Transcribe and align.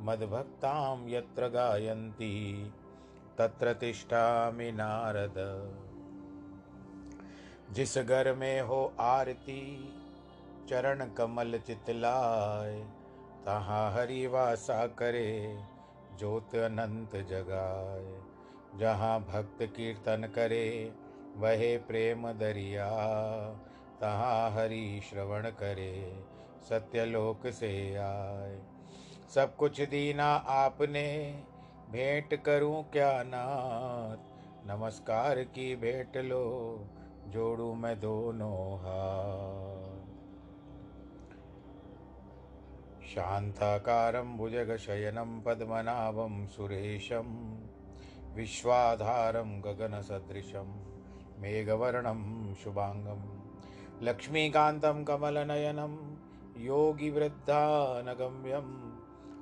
मद्भक्तां 0.00 1.08
यत्र 1.08 1.48
गायन्ति, 1.48 2.72
तत्र 3.38 3.72
तिष्ठामि 3.72 4.72
नारद। 4.72 5.34
जिस 7.74 7.98
घर 7.98 8.34
में 8.34 8.60
हो 8.60 8.92
आरती, 9.00 9.94
चरण 10.68 11.08
कमल 11.08 11.58
चितलाय 11.58 12.86
तहाँ 13.46 13.92
हरि 13.92 14.26
वासा 14.26 14.86
करे, 14.86 15.62
ज्योत 16.18 16.54
अनंत 16.54 17.16
जगाए। 17.16 18.22
जहाँ 18.78 19.20
भक्त 19.20 19.62
कीर्तन 19.62 20.32
करे, 20.34 20.92
वहे 21.36 21.78
प्रेम 21.78 22.32
दरिया। 22.32 22.90
तहाँ 24.00 24.50
हरि 24.50 25.00
श्रवण 25.10 25.50
करे, 25.50 26.24
सत्यलोक 26.68 27.46
से 27.46 27.96
आए। 27.96 28.77
सब 29.34 29.56
कुछ 29.56 29.80
दीना 29.80 30.34
आपने। 30.34 31.42
भेंट 31.90 32.42
करूँ 32.42 32.90
क्या 32.90 33.22
नाथ? 33.22 34.16
नमस्कार 34.66 35.42
की 35.42 35.76
भेंट 35.76 36.16
लो, 36.16 36.84
जोड़ू 37.26 37.74
मैं 37.74 38.00
दोनों 38.00 38.78
हाथ। 38.78 39.98
शान्ताकारं 43.02 44.36
भुजगशयनं 44.36 45.40
पद्मनाभं 45.40 46.46
सुरेशं, 46.46 47.58
विश्वाधारं 48.34 49.60
गगनसदृशं, 49.60 50.84
मेघवर्णं 51.38 52.54
शुभाङ्गं, 52.54 53.40
लक्ष्मीकान्तं 54.02 55.04
कमलनयनं 55.04 56.16
योगिवृद्धानगम्यं 56.56 58.87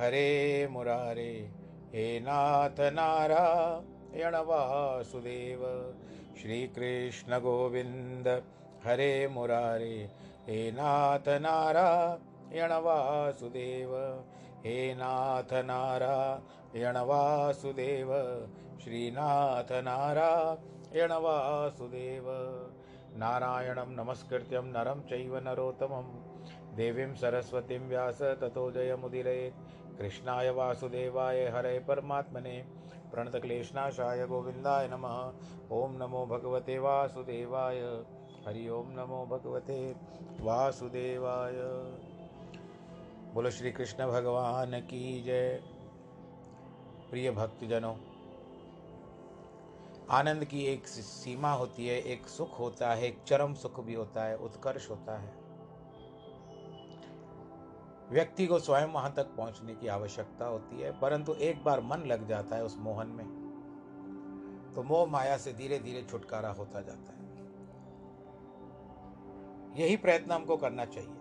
हरे 0.00 0.68
मुरारे, 0.70 1.50
हे 1.92 2.20
नाथ 2.20 2.80
नारायण 2.80 4.34
वासुदेव। 4.34 5.94
श्रीकृष्णगोविन्द 6.42 8.28
हरे 8.84 9.28
मुरारे, 9.28 10.10
हे 10.48 10.70
नाथ 10.70 11.28
नारायण 11.28 12.72
वासुदेव। 12.72 14.24
हे 14.64 14.94
नाथ 14.94 15.52
नारायण 15.52 16.96
वासुदेव, 16.96 18.08
श्रीनाथ 18.84 19.72
नारायण 19.72 21.12
वासुदेव। 21.12 22.24
नारायणं 23.16 23.86
नमस्कृत्यं 23.86 24.62
नरं 24.62 25.00
चैव 25.00 25.36
नरोत्तमं। 25.38 26.02
देवीं 26.76 27.14
सरस्वतीं 27.14 27.78
व्यास 27.78 28.22
ततो 28.22 28.70
जयमुदिरेत् 28.70 29.83
कृष्णाय 29.98 30.50
वासुदेवाय 30.50 31.48
हरे 31.48 31.78
परमात्मने 31.78 32.64
प्रणतक्लेशनाशाय 33.12 34.26
गोविन्दाय 34.26 34.88
नमः। 34.88 35.18
ॐ 35.72 35.92
नमो 35.92 36.26
भगवते 36.26 36.78
वासुदेवाय। 36.78 37.80
हरि 38.46 38.68
ओम 38.68 38.90
नमो 38.90 39.26
भगवते 39.26 39.96
वासुदेवाय। 40.40 41.52
बोलो 43.34 43.50
श्री 43.50 43.72
कृष्ण 43.72 44.06
भगवान 44.06 44.80
की 44.80 45.22
जय। 45.22 45.62
प्रिय 47.10 47.30
भक्तजनों, 47.30 47.94
आनंद 50.10 50.44
की 50.44 50.64
एक 50.64 50.86
सीमा 50.86 51.52
होती 51.52 51.86
है, 51.86 52.00
एक 52.02 52.26
सुख 52.26 52.58
होता 52.58 52.92
है, 52.94 53.02
एक 53.02 53.22
चरम 53.26 53.54
सुख 53.54 53.80
भी 53.80 53.94
होता 53.94 54.24
है, 54.24 54.36
उत्कर्ष 54.36 54.90
होता 54.90 55.18
है। 55.18 55.43
व्यक्ति 58.14 58.46
को 58.46 58.58
स्वयं 58.58 58.86
वहाँ 58.86 59.12
तक 59.16 59.34
पहुँचने 59.36 59.74
की 59.74 59.88
आवश्यकता 59.88 60.46
होती 60.46 60.80
है, 60.80 60.90
परंतु 61.00 61.32
एक 61.34 61.62
बार 61.64 61.80
मन 61.82 62.02
लग 62.06 62.26
जाता 62.28 62.56
है 62.56 62.64
उस 62.64 62.76
मोहन 62.78 63.06
में 63.08 63.26
तो 64.74 64.82
मोह 64.82 65.06
माया 65.06 65.36
से 65.36 65.52
धीरे 65.52 65.78
धीरे 65.78 66.02
छुटकारा 66.02 66.48
होता 66.50 66.80
जाता 66.80 67.12
है। 67.12 67.22
यही 69.76 69.96
प्रयत्न 69.96 70.32
हमको 70.32 70.56
करना 70.56 70.84
चाहिए 70.84 71.16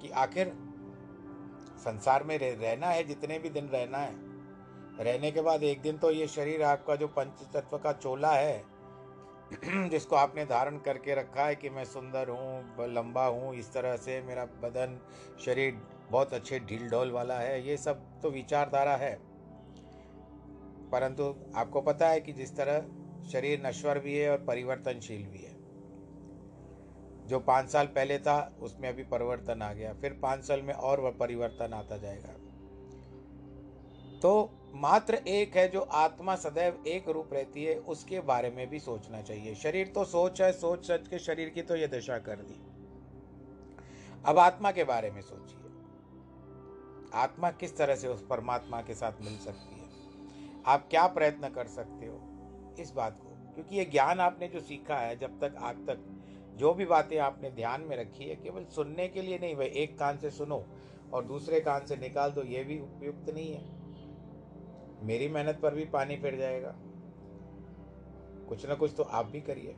कि 0.00 0.08
आखिर 0.16 0.52
संसार 1.78 2.24
में 2.24 2.38
रहना 2.38 2.86
है, 2.86 3.02
जितने 3.04 3.38
भी 3.38 3.48
दिन 3.50 3.68
रहना 3.68 3.98
है, 3.98 4.14
रहने 5.00 5.30
के 5.30 5.40
बाद 5.40 5.62
एक 5.62 5.82
दिन 5.82 5.98
तो 5.98 6.10
ये 6.10 6.26
शरीर 6.28 6.62
आपका 6.62 6.96
जो 6.96 7.08
पंच 7.08 7.42
तत्व 7.54 7.78
का 7.78 7.92
चोला 7.92 8.30
है 8.30 8.64
जिसको 9.90 10.16
आपने 10.16 10.44
धारण 10.44 10.78
करके 10.78 11.14
रखा 11.14 11.46
है 11.46 11.56
कि 11.56 11.70
मैं 11.70 11.84
सुंदर 11.84 12.28
हूँ 12.28 12.76
लंबा 12.92 13.26
हूँ, 13.26 13.54
इस 13.54 13.72
तरह 13.72 13.96
से 13.96 14.22
मेरा 14.22 14.44
बदन, 14.44 15.00
शरीर 15.44 15.82
बहुत 16.10 16.34
अच्छे 16.34 16.60
ढील 16.60 16.88
ढोल 16.90 17.10
वाला 17.10 17.38
है, 17.38 17.68
ये 17.68 17.76
सब 17.76 18.20
तो 18.22 18.30
विचारधारा 18.30 18.96
है। 18.96 19.20
परंतु 20.90 21.36
आपको 21.56 21.80
पता 21.80 22.08
है 22.08 22.20
कि 22.20 22.32
जिस 22.32 22.56
तरह 22.56 22.84
शरीर 23.28 23.66
नश्वर 23.66 23.98
भी 23.98 24.18
है 24.18 24.30
और 24.30 24.44
परिवर्तनशील 24.44 25.26
भी 25.26 25.38
है। 25.38 25.56
जो 27.26 27.40
पाँच 27.40 27.68
साल 27.70 27.86
पहले 27.86 28.18
था, 28.18 28.56
उसमें 28.60 28.88
अभी 28.88 29.02
परिवर्तन 29.02 29.62
आ 29.62 29.72
गया, 29.72 29.94
फिर 29.94 30.12
पाँच 30.12 30.44
साल 30.44 30.62
में 30.62 30.74
और 30.74 31.16
परिवर्तन 31.20 31.72
आता 31.72 31.96
जाएगा। 31.96 32.32
तो 34.18 34.55
मात्र 34.76 35.14
एक 35.14 35.56
है 35.56 35.68
जो 35.68 35.80
आत्मा 35.80 36.36
सदैव 36.36 36.84
एक 36.86 37.08
रूप 37.08 37.32
रहती 37.32 37.64
है, 37.64 37.74
उसके 37.78 38.20
बारे 38.20 38.50
में 38.50 38.70
भी 38.70 38.78
सोचना 38.78 39.22
चाहिए। 39.22 39.54
शरीर 39.54 39.88
तो 39.88 40.04
सोच 40.04 40.42
है, 40.42 40.52
सोच 40.52 40.90
सच 40.90 41.08
के 41.08 41.18
शरीर 41.18 41.48
की 41.48 41.62
तो 41.62 41.76
यह 41.76 41.86
दशा 41.86 42.18
कर 42.18 42.36
दी। 42.36 42.60
अब 44.24 44.38
आत्मा 44.38 44.72
के 44.72 44.84
बारे 44.84 45.10
में 45.10 45.20
सोचिए। 45.20 45.58
आत्मा 47.14 47.50
किस 47.50 47.76
तरह 47.76 47.96
से 47.96 48.08
उस 48.08 48.26
परमात्मा 48.26 48.82
के 48.82 48.94
साथ 48.94 49.12
मिल 49.22 49.38
सकती 49.38 49.80
है? 49.80 49.86
आप 50.66 50.88
क्या 50.90 51.06
प्रयत्न 51.06 51.48
कर 51.48 51.66
सकते 51.66 52.06
हो 52.06 52.20
इस 52.80 52.90
बात 52.90 53.20
को? 53.22 53.54
क्योंकि 53.54 53.76
ये 53.76 53.84
ज्ञान 53.84 54.20
आपने 54.20 54.48
जो 54.48 54.60
सीखा 54.60 54.96
है, 54.96 55.18
जब 55.18 55.40
तक, 55.40 55.54
आज 55.58 55.76
तक, 55.76 56.22
जो 56.56 56.74
भी 56.74 56.84
बातें 56.84 57.18
आपने 57.18 57.50
ध्यान 57.50 57.80
में 57.80 57.96
रखी 57.96 58.24
है, 58.24 58.36
केवल 58.36 58.64
सुनने 58.64 59.08
के 59.08 59.22
लिए 59.22 59.38
नहीं, 59.38 59.56
भाई, 59.56 59.66
एक 59.66 59.98
कान 59.98 60.18
से 60.18 60.30
सुनो 60.30 60.66
और 61.12 61.24
दूसरे 61.24 61.60
कान 61.60 61.86
से 61.86 61.96
निकाल 61.96 62.30
दो, 62.30 62.42
ये 62.42 62.64
भी 62.64 62.80
उपयुक्त 62.80 63.30
नहीं 63.30 63.54
है। 63.54 63.85
मेरी 65.02 65.28
मेहनत 65.28 65.58
पर 65.62 65.74
भी 65.74 65.84
पानी 65.84 66.16
फिर 66.16 66.36
जाएगा। 66.36 66.74
कुछ 68.48 68.66
ना 68.66 68.74
कुछ 68.74 68.94
तो 68.96 69.02
आप 69.02 69.26
भी 69.26 69.40
करिए। 69.40 69.76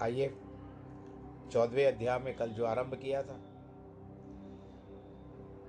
आइए, 0.00 0.28
चौदहवें 1.52 1.86
अध्याय 1.86 2.18
में 2.18 2.36
कल 2.36 2.50
जो 2.50 2.64
आरंभ 2.64 2.94
किया 2.94 3.22
था, 3.22 3.40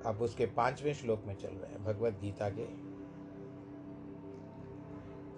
अब 0.06 0.22
उसके 0.22 0.46
पाँचवें 0.46 0.94
श्लोक 0.94 1.24
में 1.26 1.36
चल 1.36 1.48
रहे 1.48 1.72
हैं, 1.72 1.84
भगवत 1.84 2.14
गीता 2.14 2.50
के। 2.50 2.66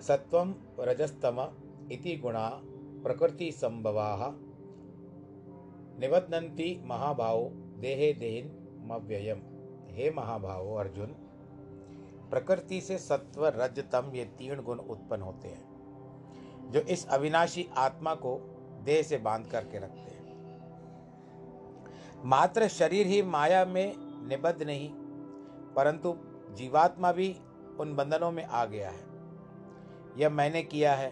सत्वम 0.02 0.56
रजस्तम 0.80 1.48
इति 1.92 2.16
गुणा 2.18 2.50
प्रकृति 3.04 3.52
संभवा, 3.52 4.36
निबध्नन्ति 6.00 6.82
महाभाव 6.86 7.50
देहे 7.80 8.14
देहिन 8.14 8.52
मव्ययम। 8.86 9.49
हे 9.90 10.10
महाभाव 10.12 10.74
अर्जुन, 10.74 11.08
प्रकृति 12.30 12.82
से 12.82 12.98
सत्व, 12.98 13.46
रज, 13.48 13.80
तम, 13.92 14.12
ये 14.14 14.26
तीन 14.26 14.62
गुण 14.62 14.80
उत्पन्न 14.80 15.22
होते 15.22 15.48
हैं, 15.48 16.72
जो 16.72 16.80
इस 16.80 17.08
अविनाशी 17.08 17.68
आत्मा 17.78 18.14
को 18.16 18.38
देह 18.84 19.02
से 19.04 19.18
बाँध 19.18 19.48
करके 19.48 19.78
रखते 19.78 20.00
हैं। 20.00 20.10
मात्र 22.26 22.68
शरीर 22.68 23.08
ही 23.08 23.22
माया 23.22 23.66
में 23.66 23.96
निबद्ध 24.28 24.64
नहीं, 24.64 24.90
परंतु 25.76 26.16
जीवात्मा 26.52 27.12
भी 27.12 27.36
उन 27.80 27.96
बंधनों 27.96 28.32
में 28.32 28.44
आ 28.46 28.66
गया 28.66 28.90
है। 28.90 29.08
यह 30.18 30.30
मैंने 30.30 30.64
किया 30.64 30.94
है, 30.94 31.12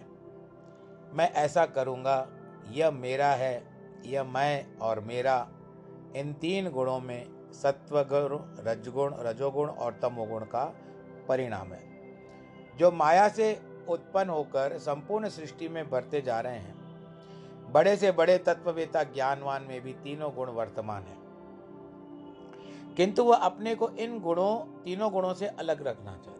मैं 1.13 1.31
ऐसा 1.31 1.65
करूँगा, 1.65 2.27
यह 2.71 2.91
मेरा 2.91 3.27
है, 3.27 3.63
यह 4.05 4.23
मैं 4.23 4.77
और 4.77 4.99
मेरा, 4.99 5.47
इन 6.15 6.33
तीन 6.33 6.69
गुणों 6.69 6.99
में 6.99 7.36
सत्वगुण, 7.53 8.65
रजगुण, 8.65 9.13
रजोगुण 9.15 9.69
और 9.69 9.93
तमोगुण 9.93 10.45
का 10.45 10.75
परिणाम 11.27 11.67
है। 11.67 11.97
जो 12.77 12.91
माया 12.91 13.29
से 13.29 13.59
उत्पन्न 13.89 14.29
होकर 14.29 14.77
संपूर्ण 14.77 15.29
सृष्टि 15.29 15.67
में 15.67 15.89
बढ़ते 15.89 16.21
जा 16.21 16.39
रहे 16.39 16.57
हैं, 16.57 16.77
बड़े 17.71 17.95
से 17.95 18.11
बड़े 18.11 18.37
तत्ववेता 18.37 19.03
ज्ञानवान 19.03 19.63
में 19.63 19.81
भी 19.81 19.93
तीनों 19.93 20.35
गुण 20.35 20.49
वर्तमान 20.49 21.03
है। 21.03 21.17
किंतु 22.95 23.23
वह 23.23 23.35
अपने 23.35 23.75
को 23.75 23.89
इन 23.89 24.19
गुणों, 24.19 24.83
तीनों 24.83 25.11
गुणों 25.11 25.33
से 25.33 25.47
अलग 25.47 25.87
रखना 25.87 26.11
चाहता 26.11 26.31
है। 26.31 26.37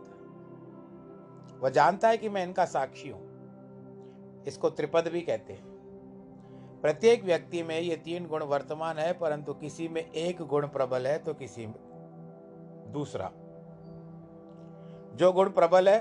वह 1.60 1.70
जानता 1.70 2.10
है 2.10 2.18
कि 2.18 2.30
मैं 2.30 2.44
इनका 2.44 2.66
साक्षी 2.66 3.10
हूँ। 3.10 3.28
इसको 4.48 4.70
त्रिपद 4.70 5.08
भी 5.08 5.22
कहते 5.22 5.54
हैं। 5.54 5.77
प्रत्येक 6.82 7.24
व्यक्ति 7.24 7.64
में 7.64 7.80
ये 7.80 7.96
तीन 7.96 8.28
गुण 8.28 8.44
वर्तमान 8.44 8.98
है, 8.98 9.12
परंतु 9.14 9.54
किसी 9.54 9.88
में 9.88 10.02
एक 10.04 10.42
गुण 10.42 10.68
प्रबल 10.68 11.08
है 11.08 11.18
तो 11.18 11.34
किसी 11.34 11.66
में 11.66 11.76
दूसरा। 12.94 13.32
जो 15.16 15.32
गुण 15.32 15.50
प्रबल 15.50 15.90
है, 15.90 15.98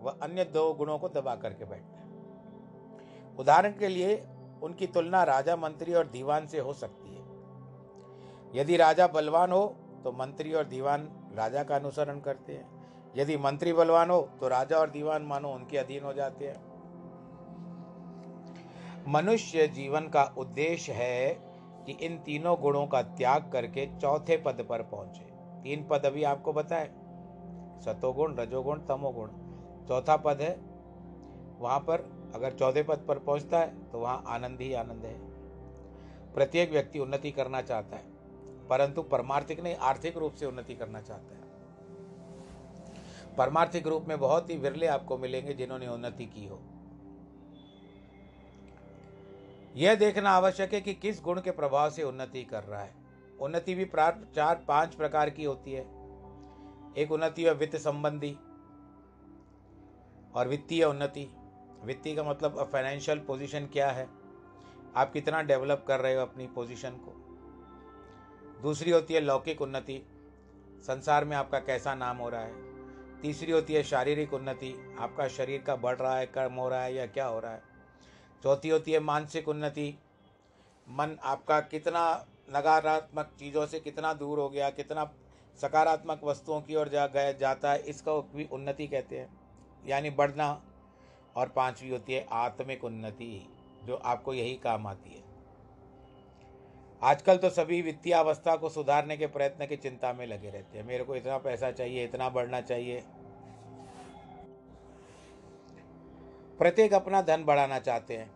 वह 0.00 0.18
अन्य 0.22 0.44
दो 0.44 0.72
गुणों 0.74 0.98
को 0.98 1.08
दबा 1.08 1.34
करके 1.34 1.64
बैठता 1.64 1.98
है। 1.98 3.34
उदाहरण 3.38 3.72
के 3.72 3.88
लिए, 3.88 4.16
उनकी 4.62 4.86
तुलना 4.86 5.22
राजा, 5.24 5.56
मंत्री 5.56 5.94
और 5.94 6.06
दीवान 6.06 6.46
से 6.46 6.58
हो 6.58 6.72
सकती 6.72 7.08
है। 7.08 7.24
यदि 8.54 8.76
राजा 8.76 9.06
बलवान 9.06 9.52
हो 9.52 9.66
तो 10.04 10.12
मंत्री 10.12 10.52
और 10.52 10.64
दीवान 10.64 11.08
राजा 11.34 11.62
का 11.64 11.76
अनुसरण 11.76 12.20
करते 12.20 12.52
हैं। 12.52 13.14
यदि 13.16 13.36
मंत्री 13.36 13.72
बलवान 13.72 14.10
हो 14.10 14.20
तो 14.40 14.48
राजा 14.48 14.78
और 14.78 14.90
दीवान 14.90 15.22
मानो 15.22 15.48
उनके 15.48 15.78
अधीन 15.78 16.04
हो 16.04 16.12
जाते 16.12 16.46
हैं। 16.46 16.65
मनुष्य 19.06 19.66
जीवन 19.68 20.08
का 20.08 20.22
उद्देश्य 20.38 20.92
है 20.92 21.28
कि 21.86 21.92
इन 22.06 22.16
तीनों 22.18 22.56
गुणों 22.60 22.86
का 22.86 23.02
त्याग 23.02 23.50
करके 23.52 23.86
चौथे 23.98 24.36
पद 24.36 24.64
पर 24.68 24.82
पहुँचे। 24.84 25.24
तीन 25.62 25.86
पद 25.90 26.06
अभी 26.06 26.22
आपको 26.24 26.52
बताए। 26.52 26.88
सतोगुण, 27.84 28.34
रजोगुण, 28.36 28.78
तमोगुण। 28.80 29.28
चौथा 29.88 30.16
पद 30.16 30.40
है, 30.40 30.50
वहाँ 31.60 31.78
पर 31.80 32.04
अगर 32.34 32.52
चौथे 32.52 32.82
पद 32.82 33.04
पर 33.08 33.18
पहुँचता 33.20 33.58
है 33.58 33.90
तो 33.90 33.98
वहाँ 33.98 34.22
आनंद 34.28 34.60
ही 34.60 34.72
आनंद 34.74 35.04
है। 35.04 35.14
प्रत्येक 36.34 36.70
व्यक्ति 36.72 36.98
उन्नति 36.98 37.30
करना 37.30 37.60
चाहता 37.62 37.96
है, 37.96 38.04
परंतु 38.68 39.02
परमार्थिक 39.04 39.62
नहीं, 39.62 39.74
आर्थिक 39.74 40.16
रूप 40.16 40.34
से 40.34 40.46
उन्नति 40.46 40.74
करना 40.74 41.00
चाहता 41.00 41.34
है। 41.34 41.44
परमार्थिक 43.36 43.86
रूप 43.86 44.08
में 44.08 44.18
बहुत 44.20 44.50
ही 44.50 44.56
विरले 44.56 44.86
आपको 44.88 45.18
मिलेंगे 45.18 45.54
जिन्होंने 45.54 45.88
उन्नति 45.88 46.26
की 46.26 46.46
हो। 46.46 46.60
यह 49.76 49.94
देखना 49.94 50.30
आवश्यक 50.30 50.74
है 50.74 50.80
कि 50.80 50.94
किस 50.94 51.22
गुण 51.22 51.40
के 51.40 51.50
प्रभाव 51.50 51.90
से 51.90 52.02
उन्नति 52.02 52.44
कर 52.44 52.62
रहा 52.62 52.80
है। 52.80 52.94
उन्नति 53.40 53.74
भी 53.74 53.84
प्राप्त 53.84 54.34
चार, 54.34 54.64
पाँच 54.68 54.94
प्रकार 54.94 55.30
की 55.30 55.44
होती 55.44 55.72
है। 55.72 55.82
एक 56.96 57.08
उन्नति 57.10 57.44
है 57.44 57.54
वित्त 57.54 57.76
संबंधी 57.76 58.38
और 60.34 60.48
वित्तीय 60.48 60.84
उन्नति। 60.84 61.30
वित्तीय 61.84 62.16
का 62.16 62.22
मतलब 62.22 62.68
फाइनेंशियल 62.72 63.18
पोजीशन 63.18 63.66
क्या 63.66 63.90
है? 63.90 64.08
आप 64.96 65.12
कितना 65.12 65.42
डेवलप 65.42 65.84
कर 65.88 66.00
रहे 66.00 66.14
हो 66.14 66.22
अपनी 66.22 66.46
पोजीशन 66.46 66.90
को? 66.90 67.22
दूसरी 68.62 68.90
होती 68.90 69.14
है 69.14 69.20
लौकिक 69.20 69.62
उन्नति। 69.62 70.06
संसार 70.82 71.24
में 71.24 71.36
आपका 71.36 71.58
कैसा 71.58 71.94
नाम 71.94 72.16
हो 72.16 72.28
रहा 72.28 72.40
है? 72.40 72.54
तीसरी 73.20 73.52
होती 73.52 73.74
है 73.74 73.82
शारीरिक 73.82 74.34
उन्नति। 74.34 74.96
आपका 74.98 75.28
शरीर 75.28 75.62
का 75.62 75.76
बढ़ 75.76 75.96
रहा 75.96 76.16
है, 76.16 76.26
कम 76.26 76.52
हो 76.52 76.68
रहा 76.68 76.82
है 76.82 76.94
या 76.94 77.06
क्या 77.06 77.26
हो 77.26 77.40
रहा 77.40 77.52
है? 77.52 77.75
चौथी 78.42 78.68
होती 78.68 78.92
है 78.92 79.00
मानसिक 79.00 79.48
उन्नति। 79.48 79.98
मन 80.88 81.18
आपका 81.22 81.60
कितना 81.60 82.26
नकारात्मक 82.56 83.26
चीज़ों 83.38 83.66
से 83.66 83.80
कितना 83.80 84.12
दूर 84.14 84.38
हो 84.38 84.48
गया, 84.48 84.70
कितना 84.70 85.12
सकारात्मक 85.56 86.20
वस्तुओं 86.24 86.60
की 86.60 86.74
ओर 86.74 86.88
जा, 86.88 87.06
गया, 87.06 87.32
जाता 87.32 87.72
है, 87.72 87.78
इसका 87.78 88.12
भी 88.12 88.48
उन्नति 88.52 88.86
कहते 88.86 89.18
हैं। 89.18 89.40
यानी 89.86 90.10
बढ़ना। 90.10 90.62
और 91.36 91.48
पांचवी 91.48 91.88
होती 91.88 92.12
है 92.12 92.26
आत्मिक 92.32 92.84
उन्नति, 92.84 93.48
जो 93.84 93.94
आपको 93.94 94.34
यही 94.34 94.54
काम 94.56 94.86
आती 94.86 95.10
है। 95.10 95.22
आजकल 97.02 97.36
तो 97.36 97.50
सभी 97.50 97.82
वित्तीय 97.82 98.12
अवस्था 98.12 98.56
को 98.56 98.68
सुधारने 98.68 99.16
के 99.16 99.26
प्रयत्न 99.26 99.66
की 99.66 99.76
चिंता 99.76 100.12
में 100.12 100.26
लगे 100.26 100.50
रहते 100.50 100.78
हैं। 100.78 100.86
मेरे 100.86 101.04
को 101.04 101.16
इतना 101.16 101.38
पैसा 101.38 101.70
चाहिए, 101.70 102.04
इतना 102.04 102.28
बढ़ना 102.28 102.60
चाहिए। 102.60 103.04
प्रत्येक 106.58 106.94
अपना 106.94 107.22
धन 107.22 107.44
बढ़ाना 107.44 107.78
चाहते 107.78 108.16
हैं। 108.16 108.30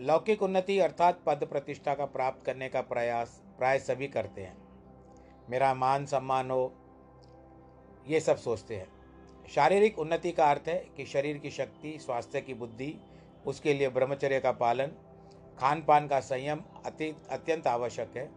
लौकिक 0.00 0.42
उन्नति 0.42 0.78
अर्थात 0.78 1.20
पद 1.26 1.44
प्रतिष्ठा 1.44 1.94
का 1.94 2.04
प्राप्त 2.04 2.44
करने 2.46 2.68
का 2.68 2.80
प्रयास, 2.80 3.40
प्राय 3.58 3.78
सभी 3.78 4.08
करते 4.08 4.42
हैं। 4.42 4.56
मेरा 5.50 5.74
मान 5.74 6.06
सम्मान 6.06 6.50
हो, 6.50 6.74
ये 8.08 8.20
सब 8.20 8.36
सोचते 8.36 8.76
हैं। 8.76 8.88
शारीरिक 9.48 9.98
उन्नति 9.98 10.32
का 10.32 10.50
अर्थ 10.50 10.68
है 10.68 10.86
कि 10.96 11.06
शरीर 11.06 11.38
की 11.38 11.50
शक्ति, 11.50 11.98
स्वास्थ्य 11.98 12.40
की 12.40 12.54
बुद्धि, 12.54 12.94
उसके 13.46 13.74
लिए 13.74 13.88
ब्रह्मचर्य 13.88 14.40
का 14.40 14.52
पालन 14.52 14.92
खान 15.58 15.82
पान 15.82 16.06
का 16.08 16.20
संयम 16.20 16.62
अति, 16.86 17.16
अत्यंत 17.30 17.66
आवश्यक 17.66 18.16
है। 18.16 18.30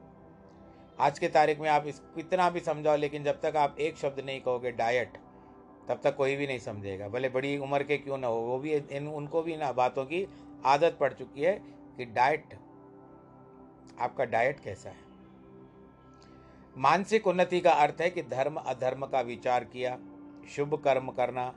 आज 1.00 1.20
के 1.20 1.28
तारीख 1.28 1.60
में 1.60 1.70
आप 1.70 1.88
इस 1.88 2.00
कितना 2.00 2.50
भी 2.50 2.60
समझाओ, 2.60 2.96
लेकिन 2.96 3.24
जब 3.24 3.42
तक 3.42 3.56
आप 3.56 3.80
एक 3.80 3.98
शब्द 3.98 4.20
नहीं 4.20 4.42
कहोगे, 4.42 4.72
डाइट। 4.72 5.18
तब 5.90 6.00
तक 6.04 6.16
कोई 6.16 6.36
भी 6.36 6.48
नहीं 6.48 6.60
समझेगा। 6.60 7.08
भले 7.08 7.30
बड़ी 7.30 7.58
उम्र 7.58 7.84
के 7.84 7.98
क्यों 7.98 8.18
ना 8.18 8.28
हो, 8.28 8.38
वो 8.38 8.60
भी 8.60 8.74
इन, 8.74 9.08
उनको 9.08 9.42
भी 9.42 9.58
ना 9.58 9.72
बातों 9.72 10.06
की 10.06 10.28
आदत 10.66 10.98
पड़ 11.00 11.14
चुकी 11.14 11.42
है 11.42 11.54
कि 11.98 12.06
डाइट 12.06 12.54
आपका 14.00 14.26
डाइट 14.26 14.60
कैसा 14.60 14.90
है? 14.90 15.08
मानसिक 16.78 17.28
उन्नति 17.28 17.60
का 17.60 17.72
अर्थ 17.72 18.02
है 18.02 18.10
कि 18.10 18.22
धर्म 18.22 18.56
अधर्म 18.56 19.06
का 19.06 19.22
विचार 19.22 19.64
किया, 19.64 19.98
शुभ 20.56 20.82
कर्म 20.84 21.12
करना, 21.12 21.54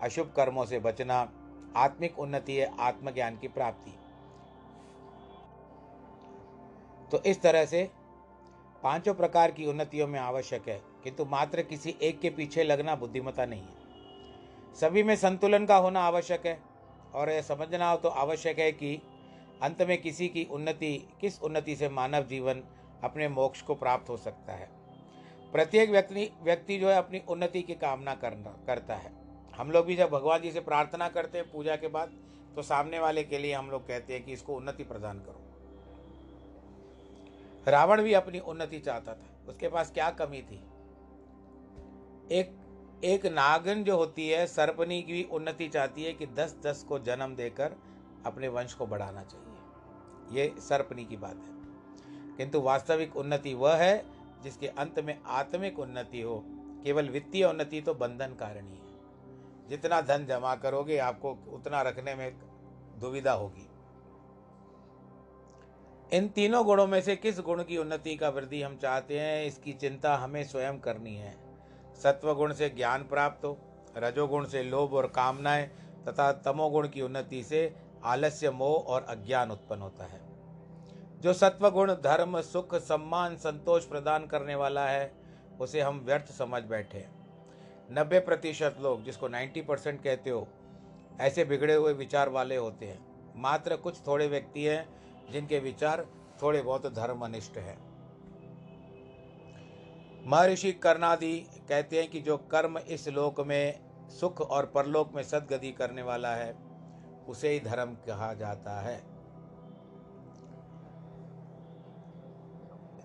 अशुभ 0.00 0.32
कर्मों 0.36 0.64
से 0.64 0.78
बचना, 0.78 1.32
आत्मिक 1.76 2.18
उन्नति 2.18 2.56
है, 2.56 2.72
आत्मज्ञान 2.80 3.36
की 3.36 3.48
प्राप्ति। 3.48 3.92
तो 7.10 7.22
इस 7.22 7.42
तरह 7.42 7.64
से 7.64 7.90
पाँचों 8.82 9.14
प्रकार 9.14 9.50
की 9.50 9.66
उन्नतियों 9.66 10.06
में 10.08 10.18
आवश्यक 10.20 10.68
है, 10.68 10.80
किंतु 11.04 11.24
मात्र 11.24 11.62
किसी 11.62 11.94
एक 12.02 12.20
के 12.20 12.30
पीछे 12.30 12.64
लगना 12.64 12.94
बुद्धिमता 12.96 13.46
नहीं 13.46 13.60
है। 13.60 14.74
सभी 14.76 15.02
में 15.02 15.14
संतुलन 15.16 15.66
का 15.66 15.76
होना 15.76 16.00
आवश्यक 16.00 16.46
है, 16.46 16.58
और 17.14 17.30
यह 17.30 17.40
समझना 17.42 17.90
हो 17.90 17.96
तो 17.96 18.08
आवश्यक 18.08 18.58
है 18.58 18.70
कि 18.72 18.94
अंत 19.62 19.82
में 19.82 20.00
किसी 20.02 20.28
की 20.28 20.44
उन्नति, 20.44 20.96
किस 21.20 21.40
उन्नति 21.42 21.76
से 21.76 21.88
मानव 21.88 22.26
जीवन 22.26 22.62
अपने 23.04 23.28
मोक्ष 23.28 23.62
को 23.62 23.74
प्राप्त 23.74 24.08
हो 24.08 24.16
सकता 24.16 24.52
है। 24.52 24.68
प्रत्येक 25.52 25.90
व्यक्ति 25.90 26.30
व्यक्ति 26.42 26.78
जो 26.78 26.88
है 26.88 26.96
अपनी 26.96 27.20
उन्नति 27.28 27.62
की 27.62 27.74
कामना 27.74 28.14
करना, 28.14 28.56
करता 28.66 28.94
है। 28.94 29.12
हम 29.54 29.70
लोग 29.70 29.86
भी 29.86 29.96
जब 29.96 30.10
भगवान 30.10 30.40
जी 30.42 30.50
से 30.50 30.60
प्रार्थना 30.62 31.08
करते 31.08 31.38
हैं 31.38 31.50
पूजा 31.50 31.76
के 31.76 31.88
बाद 31.88 32.12
तो 32.56 32.62
सामने 32.62 32.98
वाले 32.98 33.22
के 33.24 33.38
लिए 33.38 33.52
हम 33.54 33.70
लोग 33.70 33.86
कहते 33.88 34.14
हैं 34.14 34.24
कि 34.24 34.32
इसको 34.32 34.54
उन्नति 34.54 34.84
प्रदान 34.84 35.18
करो। 35.18 35.41
रावण 37.68 38.02
भी 38.02 38.12
अपनी 38.12 38.38
उन्नति 38.38 38.78
चाहता 38.78 39.14
था। 39.14 39.48
उसके 39.48 39.68
पास 39.68 39.90
क्या 39.90 40.10
कमी 40.10 40.42
थी? 40.42 40.64
एक 42.30 42.62
एक 43.04 43.26
नागन 43.26 43.84
जो 43.84 43.96
होती 43.96 44.28
है, 44.28 44.46
सर्पनी 44.46 45.02
की 45.02 45.22
उन्नति 45.22 45.68
चाहती 45.68 46.04
है 46.04 46.12
कि 46.12 46.26
दस 46.26 46.56
दस 46.62 46.82
को 46.82 46.98
जन्म 46.98 47.34
देकर 47.34 47.74
अपने 48.26 48.48
वंश 48.48 48.74
को 48.74 48.86
बढ़ाना 48.86 49.24
चाहिए। 49.24 49.52
ये 50.40 50.60
सर्पनी 50.60 51.04
की 51.04 51.16
बात 51.16 51.36
है। 51.36 51.62
किंतु 52.36 52.60
वास्तविक 52.60 53.16
उन्नति 53.16 53.54
वह 53.54 53.74
है, 53.74 54.04
जिसके 54.42 54.66
अंत 54.66 55.00
में 55.00 55.22
आत्मिक 55.26 55.78
उन्नति 55.78 56.20
हो। 56.20 56.44
केवल 56.84 57.08
वित्तीय 57.08 57.44
उन्नति 57.44 57.80
तो 57.80 57.94
बंधन 57.94 58.34
कारणी 58.34 58.76
है। 58.76 59.00
जितना 59.68 60.00
धन 60.00 60.26
जमा 60.26 60.54
करोगे, 60.54 60.98
आपको 60.98 61.30
उतना 61.32 61.82
रखने 61.82 62.14
में 62.14 62.38
दुविधा 62.98 63.32
होगी। 63.32 63.68
इन 66.12 66.28
तीनों 66.28 66.64
गुणों 66.64 66.86
में 66.86 67.00
से 67.00 67.16
किस 67.16 67.40
गुण 67.40 67.62
की 67.62 67.76
उन्नति 67.76 68.16
का 68.16 68.28
वृद्धि 68.28 68.62
हम 68.62 68.76
चाहते 68.76 69.18
हैं, 69.18 69.44
इसकी 69.44 69.72
चिंता 69.72 70.16
हमें 70.16 70.44
स्वयं 70.44 70.78
करनी 70.78 71.16
है। 71.16 71.36
सत्व 72.02 72.34
गुण 72.34 72.52
से 72.52 72.68
ज्ञान 72.68 73.02
प्राप्त 73.02 73.44
हो, 73.44 73.58
रजोगुण 73.96 74.44
से 74.44 74.62
लोभ 74.62 74.94
और 74.94 75.06
कामनाएँ, 75.06 75.66
तथा 76.08 76.32
तमोगुण 76.32 76.88
की 76.88 77.00
उन्नति 77.00 77.42
से 77.42 77.76
आलस्य, 78.04 78.50
मोह 78.50 78.76
और 78.76 79.02
अज्ञान 79.02 79.50
उत्पन्न 79.50 79.82
होता 79.82 80.04
है। 80.04 80.20
जो 81.20 81.32
सत्व 81.32 81.70
गुण 81.70 81.94
धर्म, 81.94 82.40
सुख, 82.40 82.74
सम्मान, 82.74 83.36
संतोष 83.36 83.84
प्रदान 83.84 84.26
करने 84.26 84.54
वाला 84.54 84.86
है, 84.88 85.12
उसे 85.60 85.80
हम 85.80 86.00
व्यर्थ 86.00 86.32
समझ 86.32 86.62
बैठे 86.62 87.06
नब्बे 87.92 88.20
प्रतिशत 88.20 88.76
लोग, 88.80 89.04
जिसको 89.04 89.28
नाइन्टी 89.28 89.62
परसेंट 89.62 90.02
कहते 90.02 90.30
हो, 90.30 90.48
ऐसे 91.20 91.44
बिगड़े 91.44 91.74
हुए 91.74 91.92
विचार 91.92 92.28
वाले 92.28 92.56
होते 92.56 92.86
हैं। 92.86 93.06
मात्र 93.36 93.76
कुछ 93.76 94.06
थोड़े 94.06 94.28
व्यक्ति 94.28 94.64
हैं 94.64 95.01
जिनके 95.30 95.58
विचार 95.58 96.06
थोड़े 96.42 96.62
बहुत 96.62 96.86
धर्मनिष्ठ 96.86 97.56
हैं। 97.56 97.92
महर्षि 100.26 100.72
कर्णादि 100.72 101.38
कहते 101.68 102.00
हैं 102.00 102.10
कि 102.10 102.20
जो 102.20 102.36
कर्म 102.36 102.78
इस 102.78 103.08
लोक 103.08 103.40
में, 103.40 103.92
सुख 104.08 104.40
और 104.40 104.66
परलोक 104.66 105.14
में 105.14 105.22
सदगति 105.22 105.72
करने 105.72 106.02
वाला 106.02 106.34
है, 106.34 106.56
उसे 107.28 107.48
ही 107.48 107.60
धर्म 107.60 107.94
कहा 107.94 108.34
जाता 108.34 108.80
है। 108.80 109.02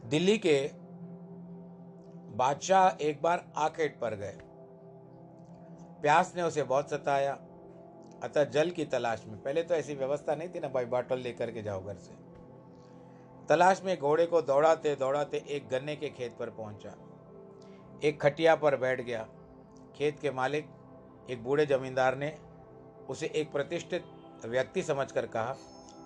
दिल्ली 0.06 0.38
के 0.38 0.72
बादशाह 2.36 3.04
एक 3.04 3.22
बार 3.22 3.52
आकेट 3.58 4.00
पर 4.00 4.16
गए। 4.16 4.38
प्यास 6.02 6.34
ने 6.36 6.42
उसे 6.42 6.64
बहुत 6.64 6.90
सताया। 6.90 7.40
अतः 8.24 8.44
जल 8.44 8.70
की 8.70 8.86
तलाश 8.86 9.26
में। 9.28 9.42
पहले 9.44 9.64
तो 9.64 9.74
ऐसी 9.76 9.96
व्यवस्था 9.96 10.36
नहीं 10.36 10.50
थी 10.50 10.60
ना 10.60 10.68
भाई, 10.68 10.86
बॉटल 10.86 11.20
लेकर 11.20 11.52
के 11.52 11.62
जाओ 11.62 11.84
घर 11.84 11.96
से। 11.96 12.14
तलाश 13.50 13.82
में 13.84 14.00
घोड़े 14.00 14.26
को 14.26 14.42
दौड़ाते 14.42 14.96
दौड़ाते 14.96 15.38
एक 15.38 15.68
गन्ने 15.68 15.96
के 15.96 16.10
खेत 16.10 16.36
पर 16.40 16.50
पहुँचा। 16.50 16.96
एक 18.04 18.22
खटिया 18.22 18.56
पर 18.56 18.76
बैठ 18.76 19.02
गया। 19.02 19.28
खेत 19.96 20.20
के 20.20 20.32
मालिक, 20.32 20.70
एक 21.30 21.44
बूढ़े 21.44 21.66
जमींदार 21.66 22.18
ने 22.18 22.38
उसे 23.10 23.28
एक 23.28 23.52
प्रतिष्ठित 23.52 24.04
व्यक्ति 24.46 24.84
समझकर 24.84 25.26
कहा, 25.26 25.56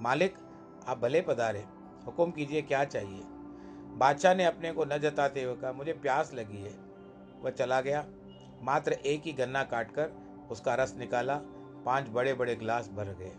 मालिक, 0.02 0.36
आप 0.88 0.98
भले 0.98 1.22
पधारे, 1.22 1.66
हुक्म 2.06 2.32
कीजिए 2.32 2.62
क्या 2.62 2.84
चाहिए? 2.86 3.22
बादशाह 3.98 4.34
ने 4.34 4.46
अपने 4.46 4.72
को 4.72 4.86
न 4.86 4.98
जताते 4.98 5.44
हुए 5.44 5.56
कहा, 5.56 5.72
मुझे 5.72 5.94
प्यास 5.94 6.34
लगी 6.34 6.62
है। 6.62 6.74
वह 7.42 7.50
चला 7.50 7.82
गया। 7.82 8.06
मात्र 8.62 8.92
एक 8.92 9.22
ही 9.26 9.32
गन्ना 9.34 9.64
काटकर 9.64 10.12
उसका 10.52 10.76
रस 10.76 10.96
निकाला। 10.98 11.42
पाँच 11.86 12.08
बड़े 12.08 12.34
बड़े 12.34 12.56
गिलास 12.56 12.90
भर 12.90 13.06
गए। 13.06 13.32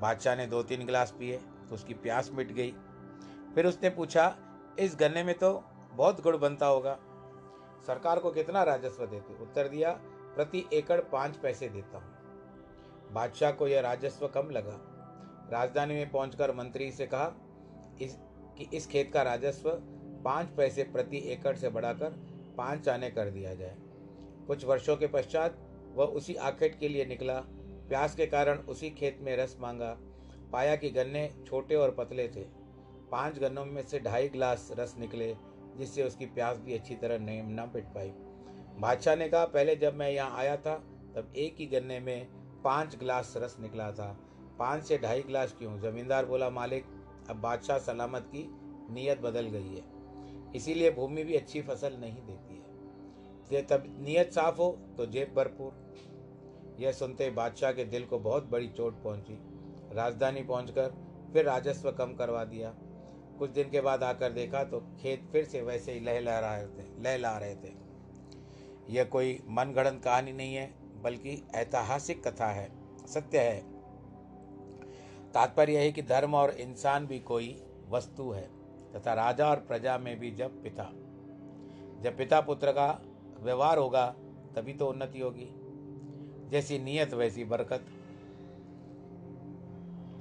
बादशाह 0.00 0.36
ने 0.36 0.46
दो 0.46 0.62
तीन 0.62 0.86
गिलास 0.86 1.14
पिए 1.18 1.36
तो 1.68 1.74
उसकी 1.74 1.94
प्यास 1.94 2.30
मिट 2.34 2.52
गई। 2.52 2.74
फिर 3.54 3.66
उसने 3.66 3.90
पूछा, 3.90 4.36
इस 4.78 4.96
गन्ने 5.00 5.24
में 5.24 5.34
तो 5.38 5.64
बहुत 5.92 6.22
गुड़ 6.22 6.36
बनता 6.36 6.66
होगा। 6.66 6.98
सरकार 7.86 8.18
को 8.18 8.30
कितना 8.30 8.62
राजस्व 8.62 9.06
देते? 9.06 9.42
उत्तर 9.42 9.68
दिया, 9.68 9.90
प्रति 10.34 10.64
एकड़ 10.72 11.00
पाँच 11.00 11.36
पैसे 11.36 11.68
देता 11.68 11.98
हूँ। 11.98 13.12
बादशाह 13.12 13.50
को 13.50 13.68
यह 13.68 13.80
राजस्व 13.80 14.28
कम 14.28 14.50
लगा। 14.50 14.78
राजधानी 15.50 15.94
में 15.94 16.10
पहुंचकर 16.10 16.54
मंत्री 16.54 16.90
से 16.92 17.06
कहा, 17.06 17.32
इस, 18.00 18.16
कि 18.58 18.68
इस 18.76 18.86
खेत 18.86 19.12
का 19.12 19.22
राजस्व 19.22 19.70
पाँच 20.24 20.48
पैसे 20.56 20.82
प्रति 20.82 21.18
एकड़ 21.18 21.56
से 21.56 21.68
बढ़ाकर 21.68 22.10
पाँच 22.56 22.88
आने 22.88 23.10
कर 23.10 23.30
दिया 23.30 23.54
जाए। 23.54 23.76
कुछ 24.46 24.64
वर्षों 24.64 24.96
के 24.96 25.06
पश्चात 25.06 25.58
वह 25.94 26.04
उसी 26.04 26.34
आखेट 26.34 26.78
के 26.78 26.88
लिए 26.88 27.04
निकला। 27.04 27.40
प्यास 27.88 28.14
के 28.14 28.26
कारण 28.26 28.58
उसी 28.58 28.90
खेत 28.90 29.18
में 29.20 29.36
रस 29.36 29.56
मांगा। 29.60 29.98
पाया 30.52 30.76
कि 30.76 30.90
गन्ने 30.90 31.30
छोटे 31.46 31.74
और 31.74 31.90
पतले 31.90 32.28
थे। 32.28 32.62
पाँच 33.10 33.38
गन्नों 33.38 33.64
में 33.64 33.82
से 33.82 34.00
ढाई 34.00 34.28
गिलास 34.28 34.68
रस 34.78 34.96
निकले, 34.98 35.36
जिससे 35.76 36.02
उसकी 36.02 36.26
प्यास 36.26 36.58
भी 36.58 36.74
अच्छी 36.74 36.94
तरह 36.94 37.18
नहीं, 37.18 37.42
न 37.42 37.70
पिट 37.74 37.84
पाई। 37.84 38.12
बादशाह 38.78 39.16
ने 39.16 39.28
कहा, 39.28 39.44
पहले 39.44 39.76
जब 39.76 39.94
मैं 39.94 40.10
यहाँ 40.10 40.38
आया 40.38 40.56
था, 40.56 40.74
तब 41.14 41.32
एक 41.36 41.56
ही 41.58 41.66
गन्ने 41.66 42.00
में 42.00 42.26
पाँच 42.64 42.96
गिलास 42.96 43.34
रस 43.36 43.56
निकला 43.60 43.92
था। 43.92 44.18
पाँच 44.58 44.82
से 44.82 44.98
ढाई 44.98 45.22
गिलास 45.22 45.56
क्यों? 45.58 45.80
जमींदार 45.80 46.26
बोला, 46.26 46.50
मालिक, 46.50 46.84
अब 47.30 47.36
बादशाह 47.36 47.78
सलामत 47.78 48.22
की 48.22 48.48
नीयत 48.92 49.20
बदल 49.20 49.46
गई 49.46 49.76
है। 49.76 49.82
इसीलिए 50.56 50.90
भूमि 50.90 51.24
भी 51.24 51.34
अच्छी 51.34 51.62
फ़सल 51.62 51.92
नहीं 51.92 52.22
देती। 52.22 52.51
है 53.54 53.62
तब 53.62 53.84
नीयत 54.00 54.32
साफ़ 54.32 54.56
हो 54.56 54.70
तो 54.96 55.06
जेब 55.06 55.32
भरपूर। 55.36 55.80
यह 56.80 56.92
सुनते 56.92 57.30
बादशाह 57.30 57.72
के 57.72 57.84
दिल 57.84 58.04
को 58.04 58.18
बहुत 58.18 58.48
बड़ी 58.50 58.68
चोट 58.68 59.02
पहुँची। 59.02 59.38
राजधानी 59.94 60.42
पहुंचकर 60.42 60.94
फिर 61.32 61.44
राजस्व 61.44 61.90
कम 61.90 62.14
करवा 62.14 62.44
दिया। 62.44 62.74
कुछ 63.38 63.50
दिन 63.50 63.70
के 63.70 63.80
बाद 63.80 64.02
आकर 64.02 64.32
देखा 64.32 64.62
तो 64.64 64.80
खेत 65.00 65.28
फिर 65.32 65.44
से 65.44 65.60
वैसे 65.62 65.92
ही 65.92 66.00
लहला 66.00 66.38
रहे 66.38 66.66
थे 66.68 66.86
लहला 67.02 67.36
रहे 67.38 67.54
थे। 67.54 67.72
यह 68.90 69.04
कोई 69.04 69.38
मनगढ़ंत 69.48 70.02
कहानी 70.04 70.32
नहीं 70.32 70.54
है, 70.54 70.70
बल्कि 71.02 71.42
ऐतिहासिक 71.54 72.26
कथा 72.28 72.46
है, 72.46 72.68
सत्य 73.06 73.38
है। 73.38 73.60
तात्पर्य 75.34 75.78
है 75.78 75.92
कि 75.92 76.02
धर्म 76.02 76.34
और 76.34 76.50
इंसान 76.50 77.06
भी 77.06 77.18
कोई 77.20 77.56
वस्तु 77.88 78.30
है, 78.30 78.48
तथा 78.94 79.14
राजा 79.14 79.48
और 79.48 79.56
प्रजा 79.58 79.96
में 79.98 80.18
भी 80.20 80.30
जब 80.30 80.62
पिता 80.62 80.90
जब 82.02 82.16
पिता 82.16 82.40
पुत्र 82.40 82.72
का 82.72 82.86
व्यवहार 83.42 83.78
होगा, 83.78 84.06
तभी 84.56 84.72
तो 84.72 84.86
उन्नति 84.86 85.20
होगी। 85.20 85.48
जैसी 86.50 86.78
नियत, 86.78 87.14
वैसी 87.14 87.44
बरकत। 87.44 87.84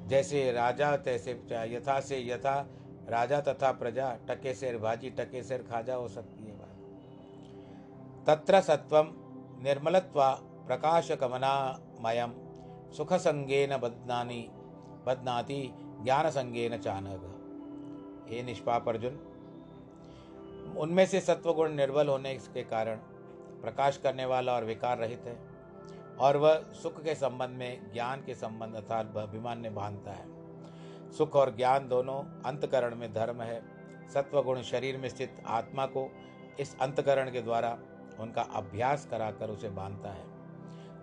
जैसे 0.08 0.52
राजा, 0.52 0.96
तैसे 0.98 1.32
यथा 1.52 2.00
से 2.00 2.20
यथा, 2.20 2.60
राजा 3.10 3.40
तथा 3.42 3.72
प्रजा, 3.72 4.18
टके 4.30 4.54
से 4.54 4.78
भाजी, 4.78 5.10
टके 5.10 5.44
से 5.44 5.58
खाजा, 5.60 5.96
हो 5.96 6.08
सकती 6.08 6.44
है 6.44 6.58
बात। 6.60 6.68
तत्र 8.28 8.62
सत्वम 8.62 9.08
निर्मलत्वा 9.64 10.32
प्रकाश 10.68 11.12
कमनामयम 11.12 12.34
सुख 12.92 13.14
संगेन 13.14 13.78
बदनानी 13.78 14.42
बदनाति 15.06 15.62
ज्ञान 16.04 16.30
संगेन 16.30 16.78
चानक 16.78 17.28
हे 18.30 18.44
निष्पाप 18.44 18.90
अर्जुन, 18.90 19.20
उनमें 20.78 21.06
से 21.06 21.20
सत्वगुण 21.20 21.72
निर्बल 21.72 22.08
होने 22.08 22.36
के 22.36 22.64
कारण 22.64 23.00
प्रकाश 23.62 23.98
करने 23.98 24.26
वाला 24.26 24.54
और 24.54 24.66
विकार 24.66 24.98
रहित 24.98 25.22
है, 25.26 25.40
और 26.20 26.38
वह 26.38 26.56
सुख 26.74 27.04
के 27.04 27.16
संबंध 27.16 27.50
में, 27.50 27.94
ज्ञान 27.94 28.24
के 28.26 28.36
संबंध 28.36 28.76
अर्थात 28.76 29.18
अभिमान 29.18 29.58
में 29.58 29.76
बांधता 29.76 30.12
है। 30.12 30.42
सुख 31.12 31.36
और 31.36 31.56
ज्ञान 31.56 31.88
दोनों 31.88 32.42
अंतकरण 32.46 32.96
में 32.96 33.14
धर्म 33.14 33.42
है। 33.42 33.62
सत्वगुण 34.10 34.62
शरीर 34.62 34.98
में 34.98 35.10
स्थित 35.10 35.44
आत्मा 35.48 35.86
को 35.86 36.12
इस 36.60 36.80
अंतकरण 36.82 37.32
के 37.32 37.42
द्वारा 37.42 37.78
उनका 38.20 38.42
अभ्यास 38.42 39.06
कराकर 39.06 39.50
उसे 39.50 39.70
बांधता 39.70 40.10
है। 40.10 40.26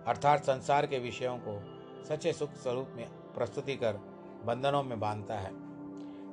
अर्थात 0.07 0.43
संसार 0.43 0.85
के 0.85 0.99
विषयों 0.99 1.37
को 1.37 1.61
सच्चे 2.05 2.33
सुख 2.33 2.53
स्वरूप 2.53 2.89
में 2.95 3.07
प्रस्तुति 3.35 3.75
कर 3.75 3.93
बंधनों 4.45 4.83
में 4.83 4.99
बांधता 4.99 5.35
है। 5.35 5.51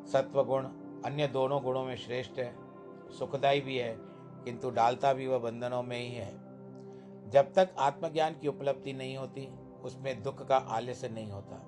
सत्वगुण 0.06 0.64
अन्य 1.04 1.28
दोनों 1.28 1.62
गुणों 1.62 1.84
में 1.84 1.96
श्रेष्ठ 1.96 2.38
है। 2.38 2.54
सुखदायी 3.18 3.60
भी 3.60 3.78
है 3.78 4.15
किंतु 4.46 4.70
डालता 4.70 5.12
भी 5.12 5.26
वह 5.26 5.38
बंधनों 5.38 5.82
में 5.82 5.98
ही 5.98 6.12
है। 6.12 6.32
जब 7.30 7.52
तक 7.56 7.70
आत्मज्ञान 7.78 8.38
की 8.38 8.48
उपलब्धि 8.48 8.92
नहीं 8.92 9.16
होती, 9.16 9.48
उसमें 9.82 10.22
दुख 10.22 10.46
का 10.46 10.56
आलस्य 10.56 11.08
नहीं 11.08 11.30
होता। 11.30 11.62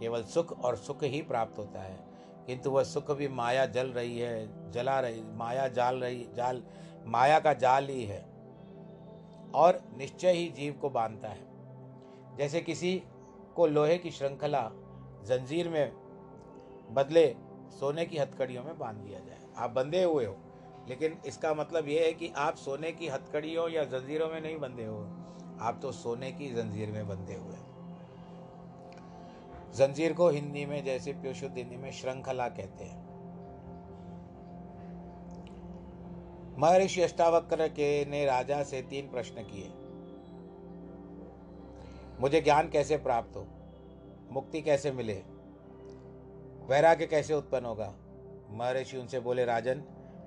केवल 0.00 0.22
सुख 0.22 0.60
और 0.60 0.76
सुख 0.76 1.04
ही 1.04 1.22
प्राप्त 1.22 1.58
होता 1.58 1.80
है। 1.80 2.06
किंतु 2.46 2.70
वह 2.70 2.82
सुख 2.84 3.10
भी 3.10 3.28
माया 3.28 3.66
जल 3.66 3.86
रही 3.86 4.18
है, 4.18 4.70
जला 4.70 5.00
रही, 5.00 5.22
माया 5.24 5.68
जाल 5.68 5.96
रही, 5.96 6.28
जाल, 6.34 6.62
माया 7.06 7.40
का 7.40 7.52
जाल 7.52 7.88
ही 7.88 8.04
है। 8.04 8.22
और 9.54 9.82
निश्चय 9.96 10.32
ही 10.32 10.48
जीव 10.48 10.72
को 10.72 10.90
बांधता 10.90 11.28
है। 11.28 11.46
जैसे 12.36 12.60
किसी 12.60 13.02
को 13.56 13.66
लोहे 13.66 13.98
की 13.98 14.10
श्रृंखला 14.10 14.70
जंजीर 15.24 15.68
में 15.68 15.92
बदले 16.90 17.36
सोने 17.68 18.06
की 18.06 18.18
हथकड़ियों 18.18 18.64
में 18.64 18.78
बाँध 18.78 18.96
दिया 18.96 19.20
जाए। 19.20 19.38
आप 19.56 19.70
बंधे 19.70 20.02
हुए 20.02 20.26
हो। 20.26 20.36
लेकिन 20.88 21.18
इसका 21.26 21.54
मतलब 21.54 21.88
यह 21.88 22.02
है 22.02 22.12
कि 22.12 22.32
आप 22.36 22.56
सोने 22.56 22.92
की 22.92 23.08
हथकड़ियों 23.08 23.70
या 23.70 23.84
जंजीरों 23.84 24.28
में 24.28 24.40
नहीं 24.40 24.58
बंधे 24.58 24.84
हो। 24.84 24.98
आप 25.60 25.78
तो 25.82 25.92
सोने 25.92 26.32
की 26.32 26.54
जंजीर 26.54 26.90
में 26.90 27.08
बंधे 27.08 27.34
हुए 27.34 27.56
जंजीर 29.74 30.12
को 30.12 30.28
हिंदी 30.28 30.66
में 30.66 30.84
जैसे 30.84 31.12
प्योशुद्ध 31.12 31.56
हिंदी 31.56 31.76
में 31.76 31.92
श्रृंखला 31.92 32.48
कहते 32.48 32.84
हैं। 32.84 33.06
महर्षि 36.58 37.02
अष्टावक्र 37.02 37.68
के 37.68 38.04
ने 38.04 38.24
राजा 38.26 38.62
से 38.62 38.82
तीन 38.82 39.10
प्रश्न 39.10 39.34
किए। 39.42 39.72
मुझे 42.20 42.40
ज्ञान 42.40 42.68
कैसे 42.68 42.96
प्राप्त 42.96 43.36
हो? 43.36 43.46
मुक्ति 44.30 44.62
कैसे 44.62 44.92
मिले? 44.92 45.22
वैराग्य 46.66 47.06
कैसे 47.06 47.34
उत्पन्न 47.34 47.64
होगा? 47.64 47.94
महर्षि 48.50 48.96
उनसे 48.96 49.20
बोले, 49.20 49.44
राजन 49.44 49.82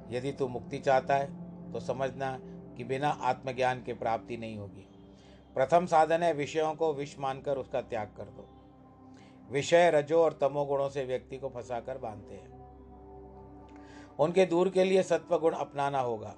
यदि 0.10 0.32
तू 0.32 0.48
मुक्ति 0.48 0.80
चाहता 0.80 1.16
है 1.16 1.50
तो 1.72 1.80
समझना 1.80 2.40
कि 2.44 2.84
बिना 2.84 3.10
आत्मज्ञान 3.10 3.84
के 3.84 3.94
प्राप्ति 3.94 4.38
नहीं 4.38 4.58
होगी। 4.58 4.88
प्रथम 5.56 5.86
साधन 5.86 6.24
है, 6.24 6.34
विषयों 6.34 6.76
को 6.76 6.94
विष 6.94 7.20
मानकर 7.20 7.58
उसका 7.58 7.82
त्याग 7.82 8.14
कर 8.18 8.24
दो। 8.24 8.50
विषय 9.52 9.92
रजो 9.92 10.24
और 10.24 10.34
तमोगुणों 10.34 10.90
से 10.90 11.06
व्यक्ति 11.06 11.38
को 11.38 11.50
फंसाकर 11.50 11.98
बांधते 11.98 12.36
हैं। 12.36 12.60
उनके 14.20 14.46
दूर 14.46 14.70
के 14.70 14.84
लिए 14.84 15.04
सत्व 15.04 15.40
गुण 15.40 15.54
अपनाना 15.54 16.00
होगा। 16.00 16.36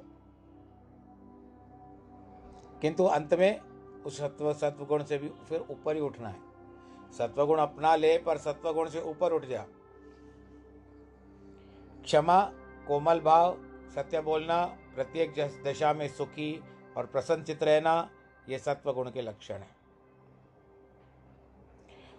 किंतु 2.81 3.03
अंत 3.03 3.33
में 3.33 3.59
उस 4.05 4.17
सत्व 4.17 4.53
सत्व 4.53 4.85
गुण 4.85 5.03
से 5.03 5.17
भी 5.17 5.29
फिर 5.29 5.61
ऊपर 5.61 5.95
ही 5.95 6.01
उठना 6.01 6.29
है। 6.29 6.39
सत्वगुण 7.17 7.59
अपना 7.59 7.95
ले, 7.95 8.17
पर 8.17 8.37
सत्वगुण 8.37 8.89
से 8.89 9.01
ऊपर 9.01 9.33
उठ 9.33 9.45
जा। 9.45 9.65
क्षमा 12.03 12.51
कोमल 12.87 13.19
भाव, 13.19 13.57
सत्य 13.95 14.21
बोलना, 14.21 14.65
प्रत्येक 14.95 15.33
दशा 15.65 15.93
में 15.93 16.07
सुखी 16.07 16.63
और 16.97 17.05
प्रसन्नचित 17.05 17.63
रहना, 17.63 18.09
ये 18.49 18.59
सत्व 18.59 18.93
गुण 18.93 19.11
के 19.11 19.21
लक्षण 19.21 19.55
है। 19.55 19.69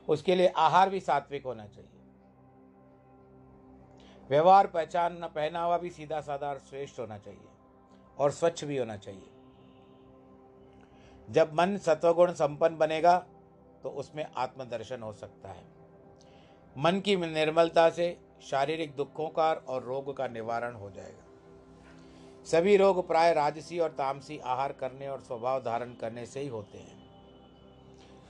उसके 0.09 0.35
लिए 0.35 0.47
आहार 0.47 0.91
भी 0.91 1.01
सात्विक 1.01 1.45
होना 1.47 1.67
चाहिए। 1.67 1.89
व्यवहार, 4.31 4.67
पहचान 4.67 5.19
न 5.25 5.29
पहनावा 5.29 5.79
भी 5.79 5.91
सीधा 5.91 6.21
साधा 6.21 6.49
और 6.49 6.59
श्रेष्ठ 6.59 6.99
होना 7.01 7.19
चाहिए 7.19 7.49
और 8.19 8.31
स्वच्छ 8.31 8.65
भी 8.65 8.79
होना 8.79 8.97
चाहिए। 8.97 9.29
जब 11.31 11.53
मन 11.53 11.77
सत्वगुण 11.77 12.33
संपन्न 12.33 12.77
बनेगा 12.77 13.19
तो 13.83 13.91
उसमें 13.91 14.25
आत्मदर्शन 14.37 15.03
हो 15.03 15.13
सकता 15.13 15.49
है। 15.49 15.65
मन 16.77 17.01
की 17.01 17.17
निर्मलता 17.17 17.89
से 17.91 18.09
शारीरिक 18.51 18.97
दुखों 18.97 19.29
का 19.29 19.53
और 19.53 19.83
रोग 19.83 20.17
का 20.17 20.29
निवारण 20.29 20.75
हो 20.75 20.91
जाएगा। 20.91 21.25
सभी 22.45 22.77
रोग 22.77 23.09
प्राय 23.09 23.35
राजसी 23.35 23.79
और 23.79 23.91
तामसी 23.91 24.39
आहार 24.39 24.73
करने 24.73 25.09
और 25.09 25.21
स्वभाव 25.21 25.63
धारण 25.63 25.95
करने 25.95 26.27
से 26.27 26.41
ही 26.41 26.49
होते 26.49 26.79
हैं। 26.79 27.03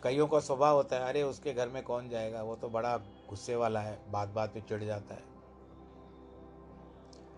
कईयों 0.02 0.26
का 0.26 0.40
स्वभाव 0.40 0.74
होता 0.74 0.96
है, 0.96 1.02
अरे, 1.02 1.22
उसके 1.22 1.52
घर 1.52 1.68
में 1.68 1.82
कौन 1.82 2.08
जाएगा? 2.08 2.42
वो 2.42 2.56
तो 2.56 2.68
बड़ा 2.68 2.96
गुस्से 2.98 3.56
वाला 3.56 3.80
है 3.80 3.98
बात 4.10 4.28
बात 4.28 4.54
पे 4.54 4.60
चिढ़ 4.60 4.84
जाता 4.84 5.14
है। 5.14 5.22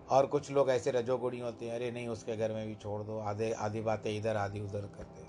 और 0.09 0.25
कुछ 0.25 0.51
लोग 0.51 0.69
ऐसे 0.69 0.91
रजोगुणी 0.91 1.39
होते 1.39 1.65
हैं, 1.65 1.75
अरे, 1.75 1.91
नहीं, 1.91 2.07
उसके 2.07 2.37
घर 2.37 2.51
में 2.51 2.67
भी 2.67 2.75
छोड़ 2.75 3.01
दो, 3.01 3.19
आधे, 3.19 3.51
आधी 3.51 3.81
बातें 3.81 4.17
इधर, 4.17 4.37
आधी 4.37 4.61
उधर 4.61 4.81
करते 4.81 5.25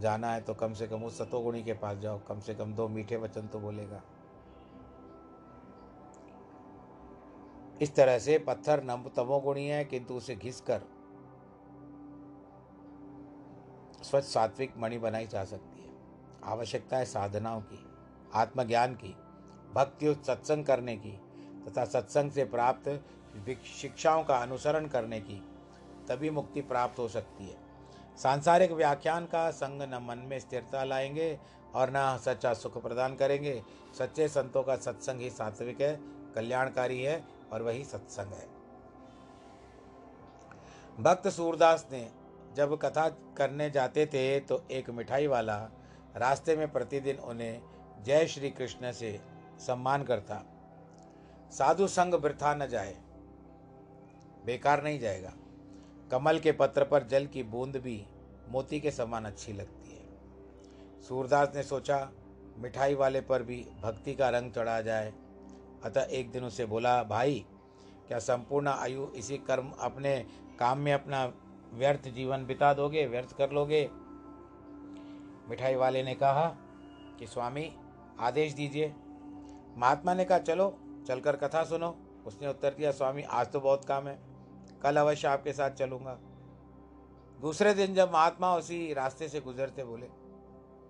जाना 0.00 0.32
है 0.32 0.40
तो 0.40 0.54
कम 0.54 0.74
से 0.74 0.86
कम 0.86 1.04
उस 1.04 1.18
सतोगुणी 1.18 1.62
के 1.62 1.72
पास 1.72 1.96
जाओ, 1.96 2.20
कम 2.28 2.40
से 2.40 2.54
कम 2.54 2.74
दो 2.74 2.88
मीठे 2.88 3.16
वचन 3.16 3.46
तो 3.46 3.60
बोलेगा। 3.60 4.02
इस 7.82 7.94
तरह 7.94 8.18
से 8.18 8.38
पत्थर 8.38 8.82
नम 8.82 9.08
तमोगुणी 9.16 9.66
है 9.66 9.84
किंतु 9.84 10.14
उसे 10.14 10.36
घिस 10.36 10.60
कर 10.60 10.82
स्वच्छ 14.02 14.28
सात्विक 14.28 14.74
मणि 14.78 14.98
बनाई 14.98 15.26
जा 15.26 15.44
सकती 15.44 15.80
है। 15.80 15.90
आवश्यकता 16.44 16.96
है 16.96 17.04
साधनाओं 17.04 17.60
की, 17.60 17.86
आत्मज्ञान 18.34 18.94
की, 18.94 19.16
भक्ति 19.74 20.14
सत्संग 20.26 20.64
करने 20.64 20.96
की, 20.96 21.20
तथा 21.68 21.84
सत्संग 21.84 22.30
से 22.30 22.44
प्राप्त 22.44 23.04
शिक्षाओं 23.80 24.24
का 24.24 24.36
अनुसरण 24.36 24.86
करने 24.86 25.20
की, 25.20 25.42
तभी 26.08 26.30
मुक्ति 26.30 26.60
प्राप्त 26.60 26.98
हो 26.98 27.08
सकती 27.08 27.46
है। 27.46 27.56
सांसारिक 28.16 28.72
व्याख्यान 28.72 29.26
का 29.26 29.50
संग 29.50 29.82
न 29.82 29.98
मन 30.02 30.18
में 30.18 30.38
स्थिरता 30.38 30.84
लाएँगे 30.84 31.38
और 31.74 31.90
न 31.90 32.18
सच्चा 32.24 32.54
सुख 32.54 32.82
प्रदान 32.82 33.14
करेंगे। 33.14 33.62
सच्चे 33.98 34.28
संतों 34.28 34.62
का 34.62 34.76
सत्संग 34.76 35.20
ही 35.20 35.30
सात्विक 35.30 35.80
है, 35.80 36.00
कल्याणकारी 36.34 37.02
है 37.02 37.35
और 37.52 37.62
वही 37.62 37.84
सत्संग 37.84 38.32
है। 38.32 38.46
भक्त 40.98 41.28
सूरदास 41.28 41.86
ने 41.92 42.08
जब 42.56 42.76
कथा 42.78 43.08
करने 43.36 43.70
जाते 43.70 44.06
थे 44.06 44.38
तो 44.40 44.62
एक 44.70 44.90
मिठाई 44.90 45.26
वाला 45.26 45.56
रास्ते 46.16 46.56
में 46.56 46.70
प्रतिदिन 46.72 47.18
उन्हें 47.20 47.62
जय 48.04 48.26
श्री 48.26 48.50
कृष्ण 48.50 48.92
से 48.92 49.18
सम्मान 49.58 50.02
करता। 50.02 50.42
साधु 51.52 51.86
संग 51.88 52.14
वृथा 52.14 52.54
न 52.54 52.66
जाए, 52.66 52.96
बेकार 54.46 54.82
नहीं 54.82 54.98
जाएगा। 55.00 55.32
कमल 56.10 56.38
के 56.38 56.52
पत्र 56.52 56.84
पर 56.84 57.02
जल 57.02 57.26
की 57.26 57.42
बूंद 57.44 57.76
भी 57.76 58.04
मोती 58.48 58.80
के 58.80 58.90
समान 58.90 59.24
अच्छी 59.24 59.52
लगती 59.52 59.90
है। 59.90 61.02
सूरदास 61.02 61.52
ने 61.54 61.62
सोचा, 61.62 61.98
मिठाई 62.58 62.94
वाले 62.94 63.20
पर 63.20 63.42
भी 63.42 63.66
भक्ति 63.82 64.14
का 64.14 64.28
रंग 64.30 64.52
चढ़ा 64.52 64.80
जाए 64.80 65.12
अतः 65.84 66.00
एक 66.00 66.30
दिन 66.30 66.44
उसे 66.44 66.66
बोला, 66.66 67.02
भाई, 67.02 67.46
क्या 68.08 68.18
संपूर्ण 68.18 68.68
आयु 68.68 69.06
इसी 69.06 69.38
कर्म, 69.38 69.72
अपने 69.80 70.26
काम 70.58 70.78
में 70.78 70.92
अपना 70.92 71.32
व्यर्थ 71.74 72.08
जीवन 72.08 72.46
बिता 72.46 72.74
दोगे, 72.74 73.06
व्यर्थ 73.06 73.36
कर 73.36 73.50
लोगे? 73.50 73.90
मिठाई 75.48 75.74
वाले 75.74 76.02
ने 76.02 76.14
कहा 76.14 76.46
कि, 77.18 77.26
स्वामी, 77.26 77.76
आदेश 78.20 78.52
दीजिए। 78.52 78.94
महात्मा 79.76 80.14
ने 80.14 80.24
कहा, 80.24 80.38
चलो, 80.38 80.78
चलकर 81.06 81.36
कथा 81.36 81.64
सुनो। 81.64 81.96
उसने 82.26 82.48
उत्तर 82.48 82.74
दिया, 82.74 82.90
स्वामी, 82.90 83.22
आज 83.22 83.52
तो 83.52 83.60
बहुत 83.60 83.84
काम 83.84 84.08
है, 84.08 84.18
कल 84.82 84.96
अवश्य 84.96 85.28
आपके 85.28 85.52
साथ 85.52 85.70
चलूँगा। 85.70 86.18
दूसरे 87.40 87.74
दिन 87.74 87.94
जब 87.94 88.12
महात्मा 88.12 88.56
उसी 88.56 88.92
रास्ते 88.92 89.28
से 89.28 89.40
गुजरते 89.40 89.84
बोले, 89.84 90.08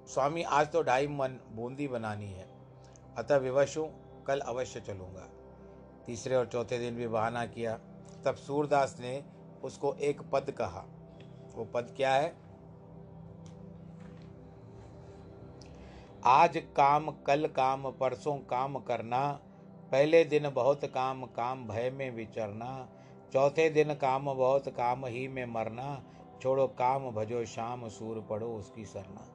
स्वामी, 0.06 0.42
आज 0.42 0.72
तो 0.72 0.82
ढाई 0.82 1.06
मन 1.06 1.40
बूंदी 1.52 1.88
बनानी 1.88 2.26
है, 2.26 2.48
अतः 3.18 3.36
विवश 3.36 3.78
हूँ 3.78 4.05
कल 4.26 4.40
अवश्य 4.40 4.80
चलूँगा। 4.80 5.28
तीसरे 6.06 6.34
और 6.34 6.46
चौथे 6.46 6.78
दिन 6.78 6.96
भी 6.96 7.08
बहाना 7.08 7.46
किया। 7.46 7.78
तब 8.24 8.34
सूरदास 8.34 8.96
ने 9.00 9.24
उसको 9.64 9.94
एक 9.94 10.22
पद 10.22 10.50
कहा। 10.50 10.84
वो 11.54 11.64
पद 11.64 11.94
क्या 11.96 12.14
है? 12.14 12.46
आज 16.24 16.56
काम, 16.56 17.10
कल 17.10 17.46
काम, 17.46 17.90
परसों 17.90 18.36
काम 18.36 18.78
करना, 18.78 19.40
पहले 19.92 20.24
दिन 20.24 20.50
बहुत 20.50 20.84
काम 20.84 21.24
काम 21.24 21.68
भय 21.68 21.90
में 21.90 22.10
विचरना, 22.10 22.88
चौथे 23.32 23.70
दिन 23.70 23.94
काम 23.94 24.34
बहुत, 24.34 24.68
काम 24.68 25.06
ही 25.06 25.28
में 25.28 25.46
मरना, 25.46 26.04
छोड़ो 26.42 26.66
काम, 26.66 27.10
भजो, 27.10 27.44
शाम, 27.44 27.88
सूर 27.88 28.26
पढ़ो 28.30 28.56
उसकी 28.56 28.84
सरना। 28.84 29.28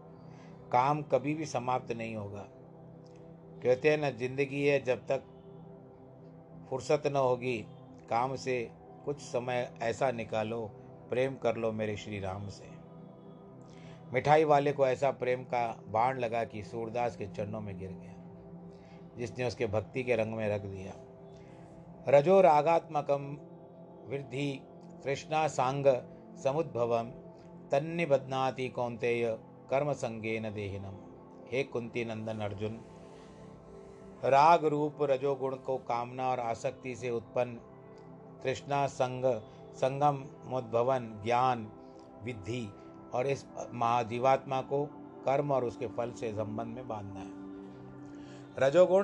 काम 0.71 1.01
कभी 1.01 1.33
भी 1.33 1.45
समाप्त 1.45 1.91
नहीं 1.91 2.15
होगा। 2.15 2.47
कहते 3.63 3.89
हैं 3.89 3.97
ना, 3.97 4.09
ज़िंदगी 4.11 4.65
है 4.65 4.79
जब 4.83 5.05
तक 5.07 5.23
फुर्सत 6.69 7.03
न 7.07 7.15
होगी, 7.15 7.57
काम 8.09 8.35
से 8.35 8.61
कुछ 9.05 9.19
समय 9.21 9.69
ऐसा 9.81 10.11
निकालो, 10.11 10.61
प्रेम 11.09 11.35
कर 11.35 11.55
लो 11.55 11.71
मेरे 11.71 11.95
श्री 11.97 12.19
राम 12.19 12.47
से। 12.47 12.69
मिठाई 14.13 14.43
वाले 14.43 14.71
को 14.71 14.87
ऐसा 14.87 15.11
प्रेम 15.11 15.43
का 15.43 15.65
बाण 15.87 16.19
लगा 16.19 16.43
कि 16.43 16.63
सूरदास 16.63 17.15
के 17.15 17.27
चरणों 17.27 17.61
में 17.61 17.77
गिर 17.79 17.89
गया, 17.91 18.13
जिसने 19.17 19.45
उसके 19.45 19.65
भक्ति 19.67 20.03
के 20.03 20.15
रंग 20.15 20.33
में 20.33 20.47
रख 20.49 20.61
दिया। 20.61 20.93
रजो 22.07 22.39
रागात्मकम 22.41 23.37
वृद्धि 24.07 24.51
तृष्णा 25.03 25.47
सांग 25.47 25.85
समुद्भवम, 26.43 27.11
तन्निबध्नाति 27.71 28.67
कौंतेय 28.69 29.25
कर्म 29.69 29.93
संगेन 29.93 30.53
देहिनम। 30.53 30.97
हे 31.51 31.63
कुंती 31.63 32.05
नंदन 32.05 32.39
अर्जुन 32.39 32.79
राग 34.23 34.65
रूप 34.65 34.97
रजोगुण 35.01 35.55
को 35.55 35.77
कामना 35.77 36.29
और 36.29 36.39
आसक्ति 36.39 36.95
से 36.95 37.09
उत्पन्न 37.09 37.55
तृष्णा 38.43 38.87
संग, 38.87 39.25
संगम, 39.73 40.25
मुद्भवन, 40.45 41.21
ज्ञान, 41.23 41.71
विधि 42.23 42.73
और 43.13 43.27
इस 43.27 43.45
महाजीवात्मा 43.73 44.61
को 44.61 44.85
कर्म 45.25 45.51
और 45.51 45.65
उसके 45.65 45.87
फल 45.87 46.11
से 46.11 46.31
संबंध 46.31 46.67
में 46.67 46.87
बांधना 46.87 47.19
है। 47.19 47.41
रजोगुण 48.59 49.03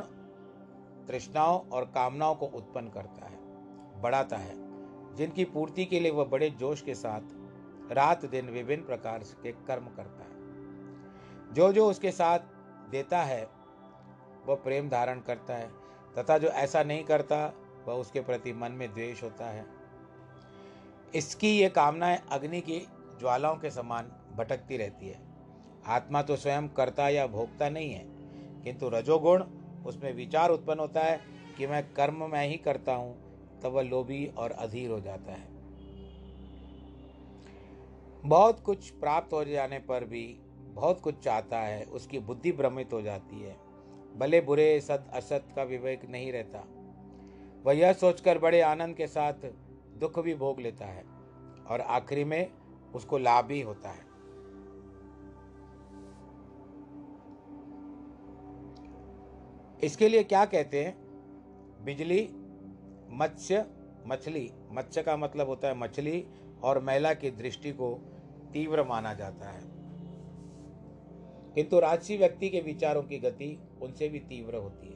तृष्णाओं 1.07 1.69
और 1.69 1.85
कामनाओं 1.85 2.35
को 2.35 2.45
उत्पन्न 2.45 2.87
करता 2.87 3.25
है, 3.25 3.37
बढ़ाता 4.01 4.37
है। 4.37 4.67
जिनकी 5.15 5.45
पूर्ति 5.45 5.85
के 5.85 5.99
लिए 5.99 6.11
वह 6.11 6.25
बड़े 6.25 6.49
जोश 6.49 6.81
के 6.81 6.95
साथ 6.95 7.21
रात 7.91 8.25
दिन 8.25 8.49
विभिन्न 8.49 8.85
प्रकार 8.85 9.19
के 9.19 9.51
कर्म 9.51 9.85
करता 9.85 10.23
है। 10.23 10.37
जो 11.53 11.73
जो 11.73 11.89
उसके 11.89 12.11
साथ 12.11 12.39
देता 12.89 13.21
है 13.21 13.56
वह 14.47 14.55
प्रेम 14.55 14.89
धारण 14.89 15.19
करता 15.19 15.53
है, 15.53 15.69
तथा 16.17 16.37
जो 16.37 16.47
ऐसा 16.47 16.83
नहीं 16.83 17.03
करता, 17.03 17.53
वह 17.87 17.93
उसके 17.93 18.21
प्रति 18.21 18.53
मन 18.53 18.71
में 18.71 18.93
द्वेष 18.93 19.23
होता 19.23 19.45
है। 19.45 19.65
इसकी 21.15 21.49
ये 21.49 21.69
कामनाएँ 21.69 22.19
अग्नि 22.31 22.61
की 22.61 22.79
ज्वालाओं 23.19 23.57
के 23.57 23.69
समान 23.71 24.11
भटकती 24.37 24.77
रहती 24.77 25.07
है। 25.07 25.19
आत्मा 25.85 26.21
तो 26.21 26.35
स्वयं 26.35 26.67
करता 26.67 27.09
या 27.09 27.27
भोगता 27.27 27.69
नहीं 27.69 27.93
है, 27.93 28.03
किंतु 28.63 28.89
रजोगुण, 28.89 29.43
उसमें 29.85 30.13
विचार 30.13 30.49
उत्पन्न 30.49 30.79
होता 30.79 31.03
है 31.03 31.21
कि 31.57 31.67
मैं 31.67 31.93
कर्म 31.93 32.23
मैं 32.31 32.47
ही 32.47 32.57
करता 32.57 32.93
हूँ, 32.93 33.15
तब 33.61 33.71
वह 33.71 33.81
लोभी 33.81 34.25
और 34.27 34.51
अधीर 34.51 34.91
हो 34.91 34.99
जाता 34.99 35.31
है। 35.31 35.47
बहुत 38.25 38.59
कुछ 38.59 38.89
प्राप्त 38.89 39.33
हो 39.33 39.45
जाने 39.45 39.79
पर 39.79 40.05
भी, 40.05 40.39
बहुत 40.73 41.01
कुछ 41.01 41.19
चाहता 41.19 41.59
है, 41.59 41.83
उसकी 41.83 42.19
बुद्धि 42.19 42.51
भ्रमित 42.51 42.93
हो 42.93 43.01
जाती 43.01 43.41
है। 43.41 43.66
भले 44.17 44.41
बुरे 44.41 44.81
सत 44.81 45.11
असत 45.13 45.45
का 45.55 45.63
विवेक 45.63 46.05
नहीं 46.09 46.31
रहता। 46.31 46.63
वह 47.63 47.73
यह 47.73 47.93
सोचकर 47.93 48.39
बड़े 48.39 48.61
आनंद 48.61 48.95
के 48.95 49.07
साथ 49.07 49.33
दुख 49.97 50.19
भी 50.19 50.35
भोग 50.35 50.59
लेता 50.59 50.85
है 50.85 51.03
और 51.69 51.81
आखिरी 51.81 52.23
में 52.23 52.51
उसको 52.95 53.17
लाभ 53.17 53.51
ही 53.51 53.61
होता 53.61 53.89
है। 53.89 54.07
इसके 59.83 60.09
लिए 60.09 60.23
क्या 60.23 60.45
कहते 60.45 60.83
हैं? 60.83 60.97
बिजली, 61.85 62.29
मत्स्य, 63.09 63.65
मछली। 64.07 64.51
मत्स्य 64.71 65.03
का 65.03 65.17
मतलब 65.17 65.47
होता 65.47 65.67
है 65.67 65.77
मछली 65.77 66.27
और 66.63 66.83
महिला 66.83 67.13
की 67.13 67.31
दृष्टि 67.31 67.71
को 67.71 67.99
तीव्र 68.53 68.83
माना 68.83 69.13
जाता 69.13 69.49
है। 69.49 69.76
किंतु 71.57 71.79
राजसी 71.79 72.17
व्यक्ति 72.17 72.49
के 72.49 72.59
विचारों 72.61 73.01
की 73.03 73.17
गति 73.19 73.47
उनसे 73.81 74.07
भी 74.09 74.19
तीव्र 74.19 74.55
होती 74.55 74.87
है। 74.87 74.95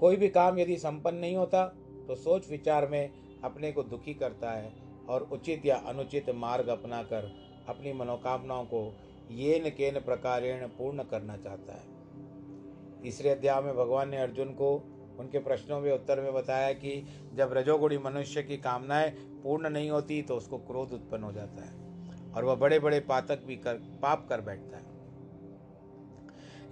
कोई 0.00 0.16
भी 0.16 0.28
काम 0.28 0.58
यदि 0.58 0.76
संपन्न 0.76 1.16
नहीं 1.16 1.36
होता 1.36 1.64
तो 2.08 2.14
सोच 2.14 2.48
विचार 2.50 2.86
में 2.88 3.10
अपने 3.44 3.70
को 3.72 3.82
दुखी 3.82 4.14
करता 4.14 4.50
है 4.50 4.72
और 5.08 5.28
उचित 5.32 5.66
या 5.66 5.76
अनुचित 5.76 6.30
मार्ग 6.30 6.68
अपनाकर 6.68 7.30
अपनी 7.68 7.92
मनोकामनाओं 7.92 8.64
को 8.64 8.82
ये 9.30 9.62
न 9.66 9.70
केन 9.70 10.00
प्रकारेण 10.00 10.66
पूर्ण 10.68 11.02
करना 11.02 11.36
चाहता 11.36 11.72
है। 11.72 13.00
तीसरे 13.02 13.30
अध्याय 13.30 13.62
में 13.62 13.74
भगवान 13.76 14.08
ने 14.08 14.16
अर्जुन 14.16 14.52
को 14.54 14.74
उनके 15.20 15.38
प्रश्नों 15.38 15.80
में 15.80 15.92
उत्तर 15.92 16.20
में 16.20 16.32
बताया 16.34 16.72
कि 16.72 17.00
जब 17.34 17.52
रजोगुणी 17.52 17.98
मनुष्य 17.98 18.42
की 18.42 18.56
कामनाएँ 18.56 19.10
पूर्ण 19.42 19.70
नहीं 19.70 19.90
होती 19.90 20.22
तो 20.22 20.36
उसको 20.36 20.58
क्रोध 20.58 20.92
उत्पन्न 20.92 21.22
हो 21.22 21.32
जाता 21.32 21.64
है 21.64 22.32
और 22.32 22.44
वह 22.44 22.54
बड़े 22.54 22.78
बड़े 22.78 23.00
पातक 23.00 23.44
भी 23.46 23.56
कर, 23.56 23.74
पाप 24.02 24.26
कर 24.28 24.40
बैठता 24.40 24.76
है। 24.76 24.97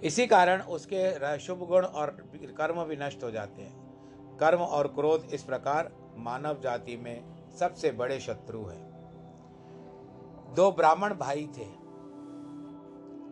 इसी 0.03 0.25
कारण 0.27 0.61
उसके 0.61 1.37
शुभ 1.39 1.59
गुण 1.59 1.85
और 1.85 2.09
कर्म 2.57 2.83
भी 2.83 2.95
नष्ट 2.95 3.23
हो 3.23 3.31
जाते 3.31 3.61
हैं। 3.61 4.37
कर्म 4.39 4.59
और 4.59 4.87
क्रोध 4.87 5.27
इस 5.33 5.43
प्रकार 5.43 5.91
मानव 6.17 6.59
जाति 6.63 6.97
में 6.97 7.23
सबसे 7.59 7.91
बड़े 7.91 8.19
शत्रु 8.19 8.63
हैं। 8.65 8.85
दो 10.55 10.71
ब्राह्मण 10.71 11.13
भाई 11.13 11.47
थे। 11.57 11.65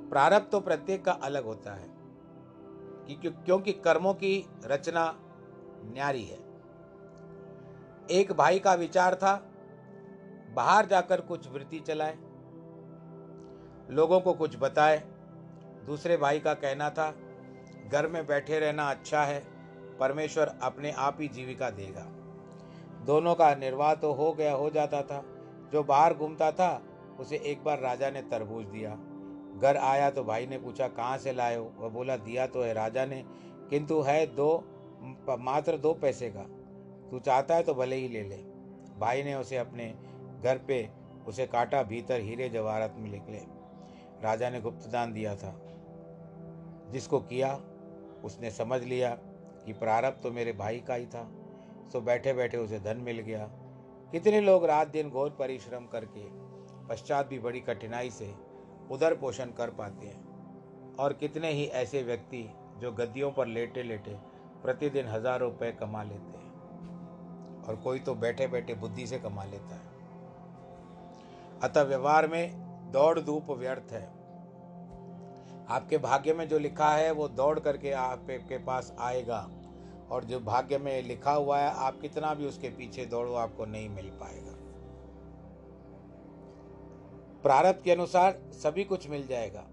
प्रारब्ध 0.09 0.47
तो 0.51 0.59
प्रत्येक 0.59 1.05
का 1.05 1.11
अलग 1.11 1.45
होता 1.45 1.73
है 1.73 1.93
क्योंकि 3.09 3.71
कर्मों 3.73 4.13
की 4.13 4.45
रचना 4.65 5.13
न्यारी 5.85 6.23
है। 6.23 6.37
एक 8.11 8.31
भाई 8.31 8.59
का 8.59 8.73
विचार 8.73 9.15
था, 9.15 9.35
बाहर 10.55 10.85
जाकर 10.85 11.21
कुछ 11.21 11.47
वृत्ति 11.47 11.79
चलाए, 11.79 12.17
लोगों 13.89 14.19
को 14.19 14.33
कुछ 14.33 14.57
बताए 14.59 15.03
दूसरे 15.85 16.17
भाई 16.17 16.39
का 16.39 16.53
कहना 16.53 16.89
था, 16.89 17.13
घर 17.91 18.07
में 18.07 18.25
बैठे 18.27 18.59
रहना 18.59 18.89
अच्छा 18.89 19.23
है, 19.23 19.43
परमेश्वर 19.99 20.55
अपने 20.61 20.91
आप 20.91 21.17
ही 21.21 21.27
जीविका 21.27 21.69
देगा। 21.69 22.05
दोनों 23.05 23.35
का 23.35 23.53
निर्वाह 23.55 23.93
तो 23.95 24.13
हो 24.13 24.33
गया, 24.33 24.53
हो 24.53 24.69
जाता 24.69 25.01
था। 25.01 25.23
जो 25.73 25.83
बाहर 25.83 26.13
घूमता 26.13 26.51
था, 26.51 26.81
उसे 27.19 27.37
एक 27.37 27.63
बार 27.63 27.79
राजा 27.79 28.09
ने 28.09 28.21
तरबूज 28.21 28.65
दिया। 28.65 28.97
घर 29.61 29.77
आया 29.77 30.09
तो 30.09 30.23
भाई 30.23 30.47
ने 30.47 30.57
पूछा, 30.57 30.87
कहाँ 30.87 31.17
से 31.17 31.33
लाए 31.33 31.55
हो? 31.55 31.71
वह 31.77 31.89
बोला, 31.89 32.17
दिया 32.17 32.47
तो 32.47 32.63
है 32.63 32.73
राजा 32.73 33.05
ने, 33.05 33.23
किंतु 33.69 34.01
है 34.01 34.25
दो, 34.25 34.63
मात्र 35.39 35.77
दो 35.77 35.93
पैसे 35.93 36.29
का। 36.29 36.43
तू 37.11 37.19
चाहता 37.19 37.55
है 37.55 37.63
तो 37.63 37.73
भले 37.73 37.95
ही 37.95 38.07
ले 38.07 38.23
ले। 38.23 38.37
भाई 38.99 39.23
ने 39.23 39.35
उसे 39.35 39.57
अपने 39.57 39.93
घर 40.43 40.57
पे, 40.57 40.89
उसे 41.27 41.45
काटा 41.45 41.83
भीतर 41.83 42.19
हीरे 42.19 42.49
जवाहरत 42.49 42.95
में 42.97 43.11
निकले 43.11 43.37
राजा 44.23 44.49
ने 44.49 44.61
गुप्तदान 44.61 45.13
दिया 45.13 45.35
था। 45.35 45.59
जिसको 46.91 47.19
किया, 47.19 47.53
उसने 48.23 48.51
समझ 48.51 48.83
लिया 48.83 49.09
कि 49.65 49.73
प्रारब्ध 49.73 50.23
तो 50.23 50.31
मेरे 50.31 50.51
भाई 50.53 50.79
का 50.79 50.93
ही 50.93 51.05
था। 51.05 51.27
सो 51.93 52.01
बैठे 52.01 52.33
बैठे 52.33 52.57
उसे 52.57 52.79
धन 52.79 52.97
मिल 52.97 53.19
गया। 53.19 53.45
कितने 54.13 54.41
लोग 54.41 54.65
रात 54.65 54.87
दिन 54.87 55.09
घोर 55.09 55.29
परिश्रम 55.29 55.85
करके, 55.85 56.23
पश्चात 56.87 57.27
भी 57.27 57.39
बड़ी 57.39 57.59
कठिनाई 57.59 58.09
से 58.09 58.33
उधर 58.91 59.13
पोषण 59.13 59.51
कर 59.51 59.69
पाते 59.69 60.07
हैं। 60.07 60.95
और 60.95 61.13
कितने 61.13 61.51
ही 61.51 61.65
ऐसे 61.65 62.03
व्यक्ति 62.03 62.47
जो 62.79 62.91
गद्दियों 62.91 63.31
पर 63.31 63.47
लेटे 63.47 63.83
लेटे 63.83 64.17
प्रतिदिन 64.63 65.07
हज़ार 65.07 65.39
रुपये 65.39 65.71
कमा 65.71 66.03
लेते 66.03 66.37
हैं। 66.37 67.63
और 67.63 67.75
कोई 67.75 67.99
तो 67.99 68.15
बैठे 68.15 68.47
बैठे 68.47 68.73
बुद्धि 68.73 69.07
से 69.07 69.19
कमा 69.19 69.43
लेता 69.43 69.75
है। 69.75 69.93
अतः 71.61 71.81
व्यवहार 71.81 72.27
में 72.27 72.91
दौड़ 72.91 73.19
धूप 73.19 73.51
व्यर्थ 73.51 73.91
है। 73.91 74.07
आपके 75.69 75.97
भाग्य 75.97 76.33
में 76.33 76.47
जो 76.47 76.59
लिखा 76.59 76.89
है, 76.89 77.11
वो 77.11 77.27
दौड़ 77.27 77.59
करके 77.59 77.91
आपके 77.91 78.57
पास 78.57 78.95
आएगा। 78.99 79.49
और 80.11 80.23
जो 80.23 80.39
भाग्य 80.39 80.77
में 80.77 81.01
लिखा 81.01 81.31
हुआ 81.31 81.59
है, 81.59 81.71
आप 81.71 82.01
कितना 82.01 82.33
भी 82.33 82.45
उसके 82.45 82.69
पीछे 82.69 83.05
दौड़ो, 83.05 83.33
आपको 83.33 83.65
नहीं 83.65 83.89
मिल 83.89 84.09
पाएगा। 84.09 84.51
प्रारब्ध 87.43 87.81
के 87.81 87.91
अनुसार 87.91 88.41
सभी 88.51 88.83
कुछ 88.83 89.09
मिल 89.09 89.27
जाएगा, 89.27 89.63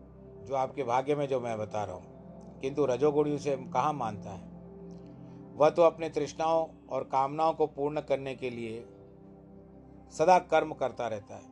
जो 0.45 0.55
आपके 0.55 0.85
भाग्य 0.85 1.15
में 1.15 1.29
जो 1.29 1.41
मैं 1.41 1.59
बता 1.59 1.85
रहा 1.85 1.97
हूँ। 1.97 2.13
किंतु 2.61 2.87
रजोगुणी 2.87 3.35
उसे 3.35 3.57
कहाँ 3.57 3.93
मानता 3.93 4.31
है? 4.31 4.53
वह 5.55 5.71
तो 5.71 5.83
अपने 5.83 6.09
तृष्णाओं 6.09 6.67
और 6.91 7.05
कामनाओं 7.05 7.55
को 7.55 7.67
पूर्ण 7.67 8.01
करने 8.01 8.35
के 8.35 8.51
लिए 8.51 8.87
सदा 10.13 10.39
कर्म 10.39 10.73
करता 10.73 11.09
रहता 11.09 11.35
है। 11.35 11.45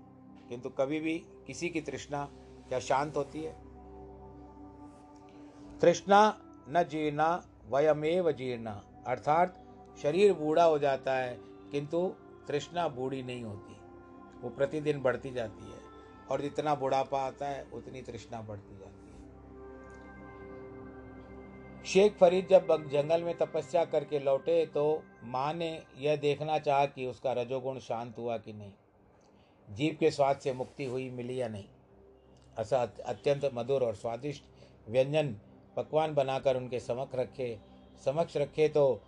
किंतु 0.48 0.68
कभी 0.68 1.00
भी 1.00 1.18
किसी 1.18 1.68
की 1.68 1.80
तृष्णा 1.80 2.28
क्या 2.68 2.78
शांत 2.78 3.16
होती 3.16 3.42
है। 3.42 3.59
तृष्णा 5.82 6.38
न 6.68 6.82
जीर्णा, 6.82 7.46
वयमेव 7.68 8.32
जीर्णा। 8.32 8.84
अर्थात, 9.06 9.64
शरीर 10.02 10.32
बूढ़ा 10.32 10.64
हो 10.64 10.78
जाता 10.78 11.14
है, 11.14 11.38
किंतु 11.42 12.14
तृष्णा 12.48 12.88
बूढ़ी 12.88 13.22
नहीं 13.22 13.44
होती। 13.44 13.72
वो 14.40 14.50
प्रतिदिन 14.50 15.02
बढ़ती 15.02 15.30
जाती 15.30 15.72
है, 15.72 15.78
और 16.30 16.40
जितना 16.40 16.74
बुढ़ापा 16.74 17.20
आता 17.20 17.48
है, 17.48 17.66
उतनी 17.72 18.02
तृष्णा 18.02 18.42
बढ़ती 18.42 18.78
जाती 18.78 18.84
है। 18.84 19.00
शेख 21.84 22.16
फरीद 22.16 22.46
जब 22.46 22.88
जंगल 22.88 23.22
में 23.22 23.38
तपस्या 23.38 23.84
करके 23.84 24.18
लौटे 24.18 24.66
तो 24.66 25.02
माँ 25.24 25.54
ने 25.54 25.82
यह 25.98 26.16
देखना 26.16 26.58
चाहा 26.58 26.86
कि 26.86 27.06
उसका 27.06 27.32
रजोगुण 27.32 27.78
शांत 27.78 28.18
हुआ 28.18 28.38
कि 28.38 28.52
नहीं। 28.52 28.72
जीव 29.70 29.96
के 30.00 30.10
स्वाद 30.10 30.38
से 30.38 30.52
मुक्ति 30.52 30.84
हुई 30.84 31.10
मिली 31.10 31.40
या 31.40 31.48
नहीं। 31.48 31.64
ऐसा 32.58 32.92
अत्यंत 33.06 33.50
मधुर 33.54 33.82
और 33.82 33.94
स्वादिष्ट 33.94 34.44
व्यंजन 34.88 35.36
पकवान 35.76 36.14
बनाकर 36.14 36.56
उनके 36.56 36.80
समक्ष 36.80 37.14
रखे 37.14 37.58
समक्ष 38.04 38.36
रखे 38.36 38.68
तो 38.68 39.00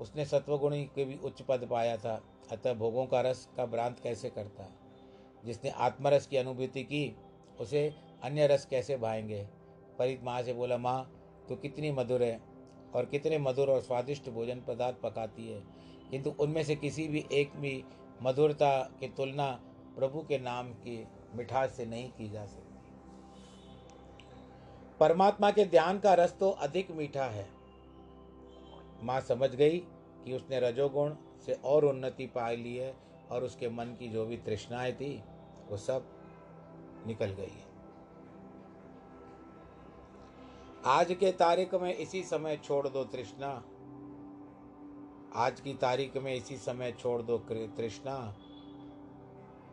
उसने 0.00 0.24
सत्वगुणी 0.24 0.84
के 0.84 1.04
भी 1.04 1.16
उच्च 1.16 1.42
पद 1.42 1.68
पाया 1.70 1.96
था। 1.96 2.22
अतः 2.52 2.74
भोगों 2.74 3.06
का 3.06 3.20
रस 3.20 3.48
का 3.56 3.66
भ्रांत 3.66 4.00
कैसे 4.00 4.30
करता? 4.30 4.70
जिसने 5.44 5.70
आत्मरस 5.70 6.26
की 6.26 6.36
अनुभूति 6.36 6.82
की, 6.82 7.16
उसे 7.60 7.94
अन्य 8.22 8.46
रस 8.46 8.66
कैसे 8.66 8.96
भाएँगे? 8.96 9.46
परित 9.98 10.20
माँ 10.24 10.42
से 10.42 10.52
बोला, 10.52 10.78
माँ 10.78 11.12
तो 11.48 11.56
कितनी 11.56 11.92
मधुर 11.92 12.22
है 12.22 12.40
और 12.94 13.04
कितने 13.04 13.38
मधुर 13.38 13.70
और 13.70 13.80
स्वादिष्ट 13.80 14.30
भोजन 14.30 14.60
पदार्थ 14.68 14.96
पकाती 14.96 15.48
है। 15.48 15.62
किंतु 16.10 16.30
उनमें 16.30 16.64
से 16.64 16.76
किसी 16.76 17.08
भी 17.08 17.26
एक 17.32 17.52
भी 17.56 17.84
मधुरता 18.22 18.82
की 19.00 19.08
तुलना 19.08 19.60
प्रभु 19.96 20.20
के 20.20 20.38
नाम 20.38 20.72
की 20.72 21.08
मिठास 21.34 21.70
से 21.70 21.86
नहीं 21.86 22.10
की 22.10 22.30
जा 22.30 22.46
सकती। 22.46 22.69
परमात्मा 25.00 25.50
के 25.50 25.64
ध्यान 25.64 25.98
का 25.98 26.14
रस 26.14 26.36
तो 26.40 26.50
अधिक 26.50 26.90
मीठा 26.90 27.24
है। 27.24 27.48
माँ 29.02 29.20
समझ 29.20 29.54
गई 29.54 29.78
कि 30.24 30.32
उसने 30.32 30.60
रजोगुण 30.60 31.14
से 31.46 31.52
और 31.52 31.84
उन्नति 31.84 32.26
पा 32.26 32.50
ली 32.50 32.76
है 32.76 32.96
और 33.30 33.44
उसके 33.44 33.68
मन 33.68 33.84
की 33.84 34.08
जो 34.08 34.26
भी 34.26 34.36
तृष्णाएँ 34.36 34.92
थी, 34.92 35.22
वो 35.70 35.76
सब 35.76 36.04
निकल 37.06 37.26
गई 37.26 37.44
है। 37.44 37.70
आज 40.86 41.12
के 41.12 41.32
तारीख 41.32 41.74
में 41.74 41.94
इसी 41.94 42.22
समय 42.22 42.56
छोड़ 42.56 42.88
दो 42.88 43.04
तृष्णा। 43.04 43.62
आज 45.34 45.60
की 45.60 45.74
तारीख 45.74 46.16
में 46.16 46.34
इसी 46.34 46.56
समय 46.56 46.92
छोड़ 46.92 47.22
दो 47.22 47.38
तृष्णा। 47.76 48.34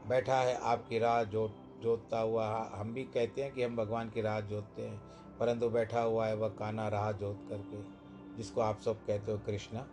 बैठा 0.08 0.36
है 0.36 0.56
आपकी 0.56 1.00
राह 1.00 1.24
जो 1.24 1.48
जोतता 1.82 2.20
हुआ 2.20 2.48
हम 2.74 2.94
भी 2.94 3.04
कहते 3.06 3.44
हैं 3.44 3.54
कि 3.54 3.64
हम 3.64 3.76
भगवान 3.76 4.10
की 4.10 4.22
राह 4.22 4.40
जोतते 4.42 4.82
हैं, 4.82 4.98
परंतु 5.40 5.70
बैठा 5.70 6.02
हुआ 6.02 6.28
है 6.28 6.36
वह 6.36 6.50
काना 6.50 6.88
राह 6.88 7.12
जोत 7.14 7.46
करके, 7.50 7.82
जिसको 8.38 8.62
आप 8.62 8.80
सब 8.80 9.06
कहते 9.06 9.32
हो 9.32 9.38
कृष्णा। 9.46 9.86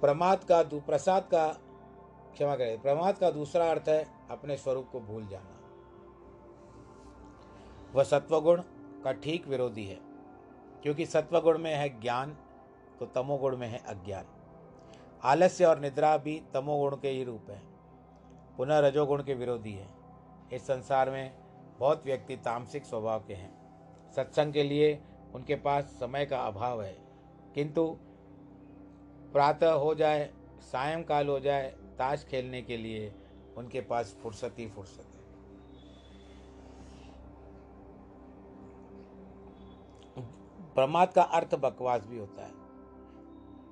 प्रमाद 0.00 0.44
का 0.44 0.62
प्रसाद 0.62 1.28
का, 1.30 1.46
क्षमा 2.34 2.56
करें, 2.56 2.80
प्रमाद 2.82 3.18
का 3.18 3.30
दूसरा 3.30 3.70
अर्थ 3.70 3.88
है 3.88 4.06
अपने 4.30 4.56
स्वरूप 4.56 4.88
को 4.92 5.00
भूल 5.00 5.26
जाना। 5.26 5.50
वह 7.94 8.04
सत्वगुण 8.04 8.62
का 9.04 9.12
ठीक 9.14 9.46
विरोधी 9.48 9.84
है, 9.84 9.98
क्योंकि 10.82 11.06
सत्वगुण 11.06 11.58
में 11.58 11.74
है 11.74 11.88
ज्ञान 12.00 12.36
तो 13.00 13.06
तमोगुण 13.06 13.56
में 13.56 13.68
है 13.68 13.78
अज्ञान। 13.88 14.24
आलस्य 15.22 15.64
और 15.64 15.78
निद्रा 15.80 16.16
भी 16.16 16.42
तमोगुण 16.54 16.96
के 16.96 17.08
ही 17.08 17.24
रूप 17.24 17.50
है। 17.50 17.73
पुनः 18.56 18.78
रजोगुण 18.78 19.22
के 19.22 19.34
विरोधी 19.34 19.72
है। 19.72 19.88
इस 20.52 20.66
संसार 20.66 21.10
में 21.10 21.36
बहुत 21.78 22.04
व्यक्ति 22.04 22.36
तामसिक 22.36 22.84
स्वभाव 22.84 23.20
के 23.20 23.34
हैं। 23.34 23.64
सत्संग 24.12 24.52
के 24.52 24.62
लिए 24.62 25.02
उनके 25.34 25.54
पास 25.54 25.84
समय 25.84 26.26
का 26.26 26.40
अभाव 26.40 26.82
है। 26.82 26.98
किंतु 27.54 27.96
प्रातः 29.32 29.70
हो 29.70 29.94
जाए, 29.94 30.34
सायंकाल 30.60 31.28
हो 31.28 31.40
जाए, 31.40 31.70
ताश 31.70 32.24
खेलने 32.24 32.62
के 32.62 32.76
लिए 32.76 33.14
उनके 33.56 33.80
पास 33.80 34.18
फुर्सत 34.22 34.54
ही 34.58 34.68
फुर्सत 34.68 35.00
है। 35.00 35.14
प्रमाद 40.74 41.12
का 41.12 41.22
अर्थ 41.22 41.54
बकवास 41.54 42.06
भी 42.06 42.18
होता 42.18 42.42
है। 42.42 42.52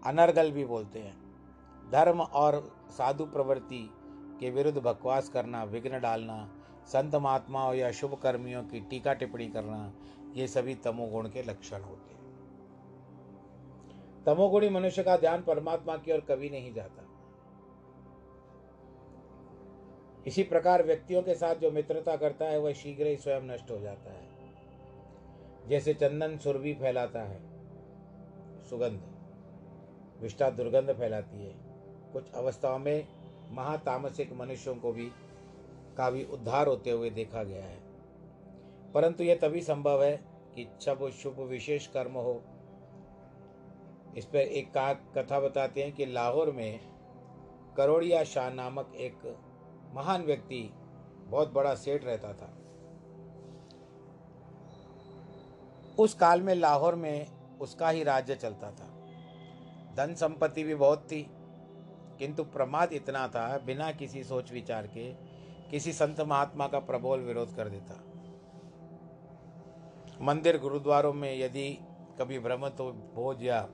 अनर्गल 0.06 0.52
भी 0.52 0.64
बोलते 0.64 0.98
हैं। 0.98 1.22
धर्म 1.90 2.20
और 2.22 2.76
साधु 2.90 3.24
प्रवृत्ति 3.26 3.90
के 4.42 4.50
विरुद्ध 4.50 4.78
बकवास 4.78 5.28
करना, 5.28 5.64
विघ्न 5.64 6.00
डालना, 6.00 6.54
संत 6.86 7.14
महात्माओं 7.14 7.74
या 7.74 7.90
शुभ 7.92 8.14
कर्मियों 8.22 8.62
की 8.62 8.80
टीका 8.80 9.12
टिप्पणी 9.12 9.48
करना, 9.48 9.92
ये 10.34 10.46
सभी 10.46 10.74
तमोगुण 10.74 11.28
के 11.28 11.42
लक्षण 11.42 11.82
होते 11.82 12.14
हैं। 12.14 12.22
तमोगुणी 14.26 14.68
मनुष्य 14.68 15.02
का 15.02 15.16
ध्यान 15.16 15.42
परमात्मा 15.42 15.96
की 15.96 16.12
ओर 16.12 16.20
कभी 16.20 16.50
नहीं 16.50 16.74
जाता। 16.74 17.02
इसी 20.26 20.42
प्रकार 20.42 20.86
व्यक्तियों 20.86 21.22
के 21.22 21.34
साथ 21.34 21.54
जो 21.54 21.70
मित्रता 21.70 22.16
करता 22.16 22.44
है, 22.44 22.58
वह 22.58 22.72
शीघ्र 22.72 23.06
ही 23.06 23.16
स्वयं 23.16 23.42
नष्ट 23.42 23.70
हो 23.70 23.78
जाता 23.78 24.12
है। 24.12 24.28
जैसे 25.68 25.94
चंदन 25.94 26.36
सुरभि 26.38 26.74
फैलाता 26.74 27.22
है, 27.22 27.40
सुगंध, 28.70 29.02
विष्ठा 30.22 30.50
दुर्गंध 30.50 30.92
फैलाती 30.92 31.44
है। 31.44 31.54
कुछ 32.12 32.32
अवस्थाओं 32.32 32.78
में 32.78 33.21
महातामसिक 33.52 34.32
मनुष्यों 34.32 34.76
को 34.76 34.92
भी 34.92 35.12
का 35.96 36.10
भी 36.10 36.24
उद्धार 36.24 36.66
होते 36.66 36.90
हुए 36.90 37.10
देखा 37.10 37.42
गया 37.42 37.64
है। 37.64 37.80
परंतु 38.92 39.24
यह 39.24 39.38
तभी 39.42 39.62
संभव 39.62 40.02
है 40.04 40.16
कि 40.54 40.68
सब 40.80 41.10
शुभ 41.10 41.40
विशेष 41.40 41.86
कर्म 41.86 42.12
हो। 42.12 42.42
इस 44.16 44.24
पर 44.24 44.36
एक 44.36 44.74
का, 44.74 44.92
कथा 44.92 45.40
बताते 45.40 45.82
हैं 45.82 45.92
कि 45.92 46.06
लाहौर 46.06 46.50
में 46.50 46.80
करोड़िया 47.76 48.24
शाह 48.24 48.50
नामक 48.50 48.92
एक 48.94 49.38
महान 49.94 50.22
व्यक्ति 50.22 50.70
बहुत 51.24 51.52
बड़ा 51.52 51.74
सेठ 51.74 52.04
रहता 52.04 52.32
था। 52.32 52.58
उस 55.98 56.14
काल 56.14 56.42
में 56.42 56.54
लाहौर 56.54 56.94
में 56.94 57.26
उसका 57.58 57.90
ही 57.90 58.02
राज्य 58.02 58.34
चलता 58.34 58.70
था। 58.70 58.88
धन 59.94 60.14
संपत्ति 60.14 60.64
भी 60.64 60.74
बहुत 60.74 60.98
थी। 60.98 61.30
किंतु 62.22 62.42
प्रमाद 62.46 62.92
इतना 62.92 63.26
था, 63.28 63.46
बिना 63.58 63.90
किसी 63.92 64.22
सोच 64.24 64.50
विचार 64.52 64.86
के, 64.86 65.12
किसी 65.70 65.92
संत 65.92 66.20
महात्मा 66.20 66.66
का 66.66 66.78
प्रबोल 66.80 67.20
विरोध 67.20 67.54
कर 67.56 67.68
देता। 67.68 67.94
मंदिर 70.20 70.58
गुरुद्वारों 70.58 71.12
में 71.12 71.34
यदि 71.38 71.68
कभी 72.18 72.38
ब्रह्म 72.38 72.68
तो 72.68 72.90
भोज 73.14 73.42
या 73.42 73.66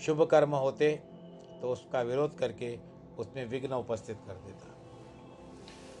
शुभ 0.00 0.22
कर्म 0.22 0.54
होते 0.54 0.90
तो 1.60 1.70
उसका 1.72 2.00
विरोध 2.02 2.36
करके 2.38 2.78
उसमें 3.18 3.44
विघ्न 3.46 3.72
उपस्थित 3.74 4.18
कर 4.26 4.34
देता। 4.46 4.72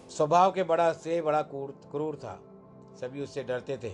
स्वभाव 0.08 0.52
के 0.52 0.62
बड़ा 0.64 0.92
से 0.94 1.20
बड़ा 1.22 1.42
क्रूर 1.44 2.16
था। 2.16 2.38
सभी 3.00 3.22
उससे 3.22 3.42
डरते 3.44 3.76
थे। 3.76 3.92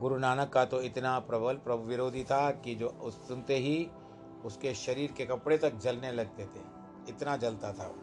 गुरु 0.00 0.18
नानक 0.18 0.48
का 0.48 0.64
तो 0.64 0.80
इतना 0.82 1.18
प्रबल 1.26 1.56
प्रभु 1.56 1.88
विरोधी 1.88 2.24
था 2.24 2.50
कि 2.64 2.74
जो 2.74 2.88
उस 3.02 3.16
सुनते 3.28 3.56
ही 3.58 3.76
उसके 4.44 4.74
शरीर 4.74 5.12
के 5.12 5.26
कपड़े 5.26 5.58
तक 5.58 5.74
जलने 5.74 6.12
लगते 6.12 6.46
थे। 6.46 6.60
इतना 7.08 7.36
जलता 7.36 7.72
था 7.72 7.86
वो। 7.86 7.96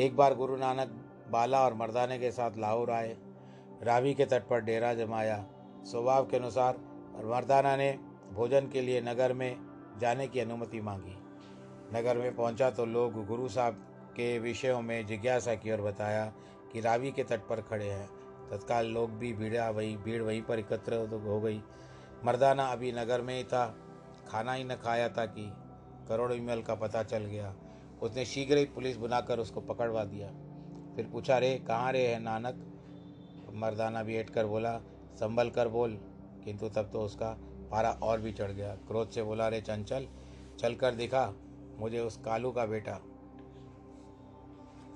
एक 0.00 0.16
बार 0.16 0.34
गुरु 0.34 0.56
नानक 0.56 0.88
बाला 1.30 1.64
और 1.64 1.74
मर्दाने 1.74 2.18
के 2.18 2.30
साथ 2.30 2.50
लाहौर 2.56 2.90
आए। 2.90 3.16
रावी 3.82 4.14
के 4.14 4.24
तट 4.24 4.48
पर 4.48 4.60
डेरा 4.60 4.94
जमाया। 4.94 5.46
स्वभाव 5.84 6.26
के 6.26 6.36
अनुसार 6.36 6.74
और 7.16 7.26
मर्दाना 7.26 7.76
ने 7.76 7.98
भोजन 8.32 8.68
के 8.68 8.80
लिए 8.80 9.00
नगर 9.00 9.32
में 9.32 9.56
जाने 9.98 10.28
की 10.28 10.40
अनुमति 10.40 10.80
मांगी। 10.80 11.18
नगर 11.98 12.18
में 12.18 12.36
पहुँचा 12.36 12.70
तो 12.70 12.86
लोग 12.86 13.26
गुरु 13.26 13.48
साहब 13.48 13.74
के 14.16 14.38
विषयों 14.38 14.82
में 14.82 15.06
जिज्ञासा 15.06 15.54
की 15.54 15.70
और 15.70 15.80
बताया 15.80 16.32
कि 16.72 16.80
रावी 16.80 17.12
के 17.12 17.24
तट 17.24 17.40
पर 17.40 17.60
खड़े 17.60 17.90
हैं। 17.90 18.06
तत्काल 18.50 18.86
लोग 18.86 19.10
भी 19.10 19.32
भीड़ा 19.32 19.70
वही, 19.70 19.96
भीड़ 19.96 20.22
वहीं 20.22 20.42
पर 20.42 20.58
एकत्र 20.58 20.94
हो 21.26 21.40
गई। 21.40 21.62
मर्दाना 22.24 22.64
अभी 22.64 22.92
नगर 22.92 23.20
में 23.20 23.36
ही 23.36 23.44
था। 23.44 23.85
खाना 24.28 24.52
ही 24.52 24.64
न 24.64 24.74
खाया 24.74 25.08
था 25.08 25.26
कि 25.26 25.52
करोड़ 26.08 26.32
ईमेल 26.32 26.62
का 26.62 26.74
पता 26.74 27.02
चल 27.02 27.18
गया। 27.18 27.54
उसने 28.02 28.24
शीघ्र 28.24 28.56
ही 28.56 28.64
पुलिस 28.64 28.96
बुलाकर 28.96 29.38
उसको 29.38 29.60
पकड़वा 29.60 30.04
दिया। 30.04 30.28
फिर 30.96 31.08
पूछा, 31.12 31.38
रे, 31.38 31.58
कहाँ 31.58 31.92
रे 31.92 32.06
है 32.06 32.20
नानक? 32.20 32.72
मर्दाना 33.54 34.02
भी 34.02 34.18
हट 34.18 34.30
कर 34.30 34.46
बोला, 34.46 34.78
संभल 35.14 35.50
कर 35.50 35.68
बोल। 35.68 35.98
किंतु 36.44 36.68
तब 36.68 36.90
तो 36.92 37.00
उसका 37.00 37.36
पारा 37.70 37.90
और 37.90 38.20
भी 38.20 38.32
चढ़ 38.32 38.50
गया। 38.50 38.74
क्रोध 38.74 39.10
से 39.10 39.22
बोला, 39.22 39.48
रे, 39.48 39.60
चंचल, 39.60 40.08
चल 40.58 40.74
कर 40.74 40.94
दिखा 40.94 41.32
मुझे 41.78 42.00
उस 42.00 42.16
कालू 42.16 42.52
का 42.52 42.66
बेटा। 42.66 43.00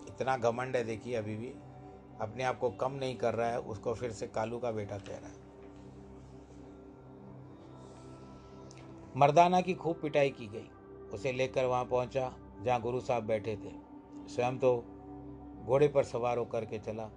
इतना 0.09 0.37
घमंड 0.37 0.77
है 0.77 0.85
देखिए 0.85 1.15
अभी 1.15 1.37
भी। 1.37 1.55
अपने 2.21 2.45
आप 2.45 2.59
को 2.59 2.71
कम 2.71 2.93
नहीं 2.93 3.17
कर 3.17 3.35
रहा 3.35 3.49
है, 3.49 3.61
उसको 3.61 3.95
फिर 3.95 4.13
से 4.13 4.27
कालू 4.27 4.59
का 4.59 4.71
बेटा 4.71 4.99
कह 4.99 5.17
रहा 5.17 5.29
है। 5.29 5.40
मर्दाना 9.17 9.61
की 9.61 9.75
खूब 9.75 9.97
पिटाई 10.03 10.31
की 10.31 10.47
गई। 10.47 10.69
उसे 11.15 11.33
लेकर 11.33 11.65
वहाँ 11.65 11.85
पहुँचा, 11.85 12.33
जहाँ 12.63 12.81
गुरु 12.81 13.01
साहब 13.01 13.25
बैठे 13.25 13.57
थे। 13.57 13.73
स्वयं 14.29 14.59
तो 14.59 14.77
घोड़े 15.67 15.89
पर 15.89 16.05
सवार 16.05 16.39
होकर 16.39 16.65
के 16.65 16.79
चला। 16.79 17.09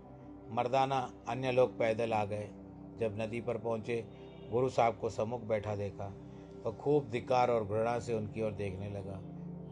मर्दाना 0.52 1.00
अन्य 1.30 1.52
लोग 1.52 1.78
पैदल 1.80 2.14
आ 2.14 2.24
गए। 2.26 2.50
जब 3.00 3.18
नदी 3.20 3.42
पर 3.42 3.58
पहुँचे, 3.58 4.04
गुरु 4.52 4.70
साहब 4.70 4.98
को 4.98 5.10
सम्मुख 5.10 5.42
बैठा 5.42 5.76
देखा 5.76 6.10
तो 6.64 6.72
खूब 6.72 7.10
धिकार 7.10 7.52
और 7.52 7.66
घृणा 7.66 7.98
से 8.00 8.14
उनकी 8.14 8.42
ओर 8.42 8.52
देखने 8.52 8.90
लगा। 8.90 9.20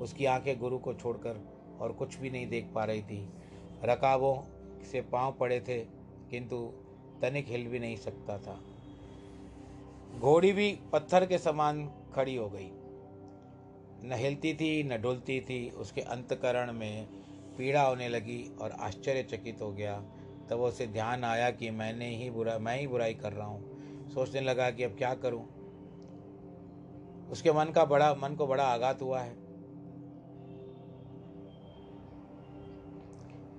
उसकी 0.02 0.26
आँखें 0.26 0.60
गुरु 0.60 0.78
को 0.78 0.94
छोड़कर 0.94 1.42
और 1.82 1.92
कुछ 1.92 2.18
भी 2.20 2.30
नहीं 2.30 2.48
देख 2.48 2.72
पा 2.76 2.84
रही 2.84 3.02
थी। 3.02 3.28
रकाबों 3.84 4.36
से 4.84 5.02
पाँव 5.02 5.32
पड़े 5.32 5.60
थे, 5.60 5.78
किंतु 6.32 6.58
तनिक 7.22 7.48
हिल 7.48 7.68
भी 7.68 7.80
नहीं 7.80 7.96
सकता 7.96 8.38
था। 8.38 8.60
घोड़ी 10.20 10.52
भी 10.52 10.72
पत्थर 10.94 11.26
के 11.26 11.38
समान 11.38 11.84
खड़ी 12.16 12.36
हो 12.36 12.50
गई। 12.50 12.72
न 14.04 14.12
हिलती 14.14 14.54
थी, 14.54 14.84
न 14.84 15.02
डुलती 15.02 15.42
थी। 15.42 15.70
उसके 15.70 16.02
अंतकरण 16.02 16.74
में 16.74 17.08
पीड़ा 17.58 17.82
होने 17.82 18.10
लगी 18.10 18.58
और 18.62 18.72
आश्चर्यचकित 18.72 19.62
हो 19.62 19.72
गया। 19.72 20.04
तब 20.50 20.60
उसे 20.60 20.88
ध्यान 20.88 21.24
आया 21.24 21.52
कि 21.52 21.70
मैंने 21.72 22.16
ही 22.16 22.30
बुरा, 22.30 22.60
मैं 22.60 22.78
ही 22.78 22.88
बुराई 22.88 23.14
कर 23.14 23.34
रहा 23.34 23.48
हूँ। 23.48 23.72
सोचने 24.10 24.42
लगा 24.42 24.72
कि 24.72 24.84
अब 24.84 24.92
क्या 24.98 25.14
करूँ? 25.14 25.62
उसके 27.30 27.52
मन 27.52 27.66
का 27.66 27.86
बड़ा, 27.86 28.14
मन 28.14 28.36
को 28.36 28.48
बड़ा 28.48 28.64
आघात 28.64 29.02
हुआ 29.02 29.20
है। 29.20 29.36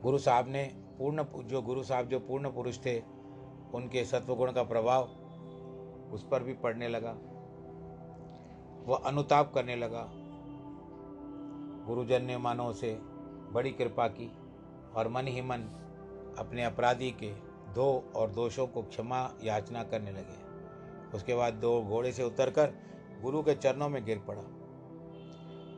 गुरु 0.03 0.19
साहब 0.19 0.49
ने 0.49 0.73
पूर्ण, 0.99 1.25
जो 1.45 1.63
गुरु 1.63 1.83
साहब, 1.83 2.09
जो 2.09 2.21
पूर्ण 2.21 2.51
पुरुष 2.51 2.79
थे, 2.79 3.01
उनके 3.75 4.05
सत्वगुण 4.05 4.53
का 4.53 4.63
प्रभाव 4.63 5.03
उस 6.13 6.27
पर 6.31 6.43
भी 6.43 6.55
पड़ने 6.55 6.89
लगा। 6.89 7.19
वह 8.87 8.97
अनुताप 8.97 9.53
करने 9.55 9.77
लगा। 9.77 10.11
गुरुजन 11.87 12.23
ने 12.23 12.39
मानो 12.39 12.73
से 12.73 12.99
बड़ी 13.53 13.71
कृपा 13.71 14.09
की 14.09 14.33
और 14.97 15.09
मन 15.09 15.27
ही 15.27 15.43
मन 15.43 15.59
अपने 16.39 16.65
अपराधी 16.65 17.11
के 17.11 17.33
दो 17.75 18.13
और 18.17 18.31
दोषों 18.31 18.67
को 18.67 18.83
क्षमा 18.83 19.31
याचना 19.45 19.85
करने 19.85 20.11
लगे। 20.11 20.43
उसके 21.17 21.35
बाद 21.35 21.55
दो 21.55 21.83
घोड़े 21.83 22.13
से 22.13 22.23
उतरकर 22.23 22.73
गुरु 23.23 23.43
के 23.43 23.55
चरणों 23.55 23.89
में 23.89 24.05
गिर 24.05 24.19
पड़ा। 24.19 24.43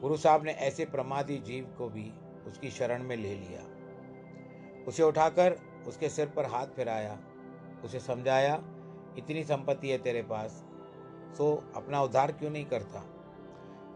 गुरु 0.01 0.17
साहब 0.17 0.45
ने 0.45 0.53
ऐसे 0.53 0.85
प्रमादी 0.85 1.38
जीव 1.38 1.75
को 1.79 1.88
भी 1.88 2.12
उसकी 2.47 2.71
शरण 2.71 3.03
में 3.03 3.17
ले 3.17 3.35
लिया। 3.35 3.61
उसे 4.88 5.03
उठाकर 5.03 5.59
उसके 5.87 6.09
सिर 6.09 6.29
पर 6.29 6.45
हाथ 6.45 6.67
फिराया। 6.67 7.19
उसे 7.85 8.01
समझाया, 8.01 8.62
इतनी 9.19 9.45
संपत्ति 9.45 9.90
है 9.90 9.99
तेरे 9.99 10.23
पास 10.23 10.64
सो 11.35 11.73
अपना 11.77 12.03
उद्धार 12.03 12.33
क्यों 12.33 12.51
नहीं 12.51 12.64
करता? 12.64 13.05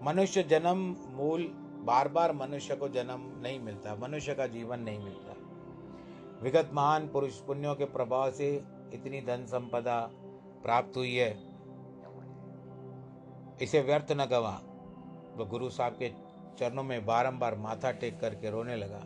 मनुष्य 0.02 0.42
जन्म 0.42 0.96
मूल 1.08 1.42
बार 1.78 2.08
बार 2.08 2.32
मनुष्य 2.32 2.76
को 2.76 2.88
जन्म 2.88 3.40
नहीं 3.42 3.60
मिलता, 3.60 3.94
मनुष्य 3.94 4.34
का 4.34 4.46
जीवन 4.46 4.80
नहीं 4.80 4.98
मिलता। 4.98 5.34
विगत 6.42 6.70
महान 6.72 7.08
पुरुष 7.08 7.40
पुण्यों 7.40 7.74
के 7.74 7.84
प्रभाव 7.84 8.30
से 8.30 8.64
इतनी 8.92 9.20
धन 9.20 9.46
संपदा 9.46 10.10
प्राप्त 10.62 10.96
हुई 10.96 11.16
है। 11.16 11.48
इसे 13.62 13.80
व्यर्थ 13.80 14.06
न 14.12 14.24
गवा। 14.24 14.60
वो 15.36 15.44
गुरु 15.44 15.70
साहब 15.70 15.92
के 15.92 16.12
चरणों 16.58 16.82
में 16.82 17.06
बारंबार 17.06 17.54
माथा 17.54 17.90
टेक 17.90 18.20
करके 18.20 18.50
रोने 18.50 18.76
लगा। 18.76 19.00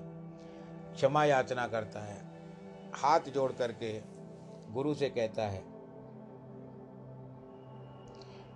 क्षमा 0.94 1.24
याचना 1.24 1.66
करता 1.66 2.00
है। 2.00 2.22
हाथ 2.94 3.20
जोड़ 3.20 3.52
करके 3.52 4.02
गुरु 4.72 4.94
से 4.94 5.08
कहता 5.08 5.42
है 5.42 5.71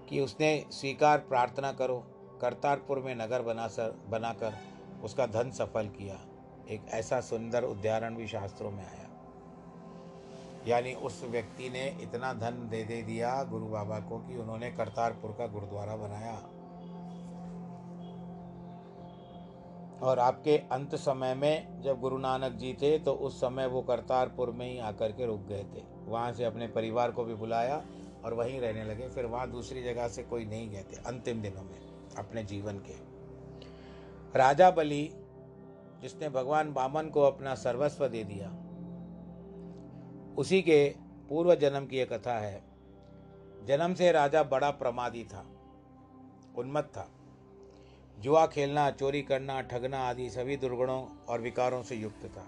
कि 0.08 0.20
उसने 0.20 0.64
स्वीकार 0.70 1.18
प्रार्थना 1.18 1.72
करो, 1.72 1.98
करतारपुर 2.40 2.98
में 2.98 3.14
नगर 3.14 3.42
बना 3.42 3.66
सर, 3.68 3.94
बनाकर 4.08 4.58
उसका 5.04 5.26
धन 5.26 5.50
सफल 5.50 5.88
किया। 5.88 6.18
एक 6.70 6.88
ऐसा 6.90 7.20
सुंदर 7.20 7.64
उदाहरण 7.64 8.14
भी 8.14 8.26
शास्त्रों 8.26 8.70
में 8.70 8.84
आया। 8.84 9.04
यानी 10.68 10.92
उस 10.94 11.22
व्यक्ति 11.24 11.68
ने 11.70 11.86
इतना 12.02 12.32
धन 12.32 12.68
दे 12.70 12.82
दे 12.84 13.02
दिया 13.02 13.42
गुरु 13.44 13.66
बाबा 13.66 13.98
को 14.00 14.18
कि 14.18 14.36
उन्होंने 14.36 14.70
करतारपुर 14.70 15.30
का 15.30 15.46
गुरुद्वारा 15.46 15.96
बनाया। 15.96 16.34
और 20.02 20.18
आपके 20.18 20.56
अंत 20.72 20.94
समय 20.94 21.34
में 21.34 21.82
जब 21.82 22.00
गुरु 22.00 22.18
नानक 22.18 22.52
जी 22.52 22.72
थे 22.72 22.98
तो 22.98 23.12
उस 23.12 23.40
समय 23.40 23.66
वो 23.66 23.82
करतारपुर 23.82 24.50
में 24.50 24.70
ही 24.70 24.78
आकर 24.78 25.12
के 25.12 25.26
रुक 25.26 25.40
गए 25.40 25.64
थे। 25.64 25.82
वहाँ 26.06 26.32
से 26.32 26.44
अपने 26.44 26.66
परिवार 26.68 27.10
को 27.10 27.24
भी 27.24 27.34
बुलाया। 27.34 27.82
और 28.26 28.34
वहीं 28.34 28.60
रहने 28.60 28.84
लगे। 28.84 29.08
फिर 29.08 29.26
वहाँ 29.26 29.50
दूसरी 29.50 29.82
जगह 29.82 30.08
से 30.08 30.22
कोई 30.22 30.44
नहीं 30.44 30.70
गए 30.70 30.82
थे, 30.82 30.96
अंतिम 30.96 31.42
दिनों 31.42 31.62
में, 31.62 31.78
अपने 32.18 32.42
जीवन 32.44 32.78
के। 32.78 32.94
राजा 34.38 34.70
बलि, 34.70 35.10
जिसने 36.02 36.28
भगवान 36.28 36.72
बामन 36.72 37.08
को 37.08 37.22
अपना 37.22 37.54
सर्वस्व 37.54 38.08
दे 38.08 38.24
दिया, 38.24 38.48
उसी 40.38 40.62
के 40.62 40.94
पूर्व 41.28 41.54
जन्म 41.54 41.86
की 41.86 41.98
एक 41.98 42.12
कथा 42.12 42.38
है। 42.38 42.62
जन्म 43.64 43.94
से 43.94 44.12
राजा 44.12 44.42
बड़ा 44.42 44.70
प्रमादी 44.70 45.24
था, 45.24 45.46
उन्मत्त 46.56 46.88
था। 46.88 47.08
जुआ 48.18 48.46
खेलना, 48.46 48.90
चोरी 48.90 49.22
करना, 49.22 49.60
ठगना 49.60 49.98
आदि 49.98 50.30
सभी 50.30 50.56
दुर्गुणों 50.56 51.06
और 51.28 51.40
विकारों 51.40 51.82
से 51.82 51.96
युक्त 51.96 52.26
था। 52.26 52.44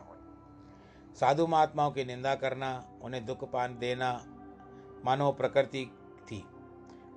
साधु 1.20 1.46
महात्माओं 1.46 1.90
की 1.90 2.04
निंदा 2.04 2.34
करना, 2.34 2.98
उन्हें 3.02 3.24
दुख 3.26 3.44
पान 3.50 3.78
देना 3.78 4.10
मानव 5.04 5.32
प्रकृति 5.32 5.84
थी। 6.30 6.42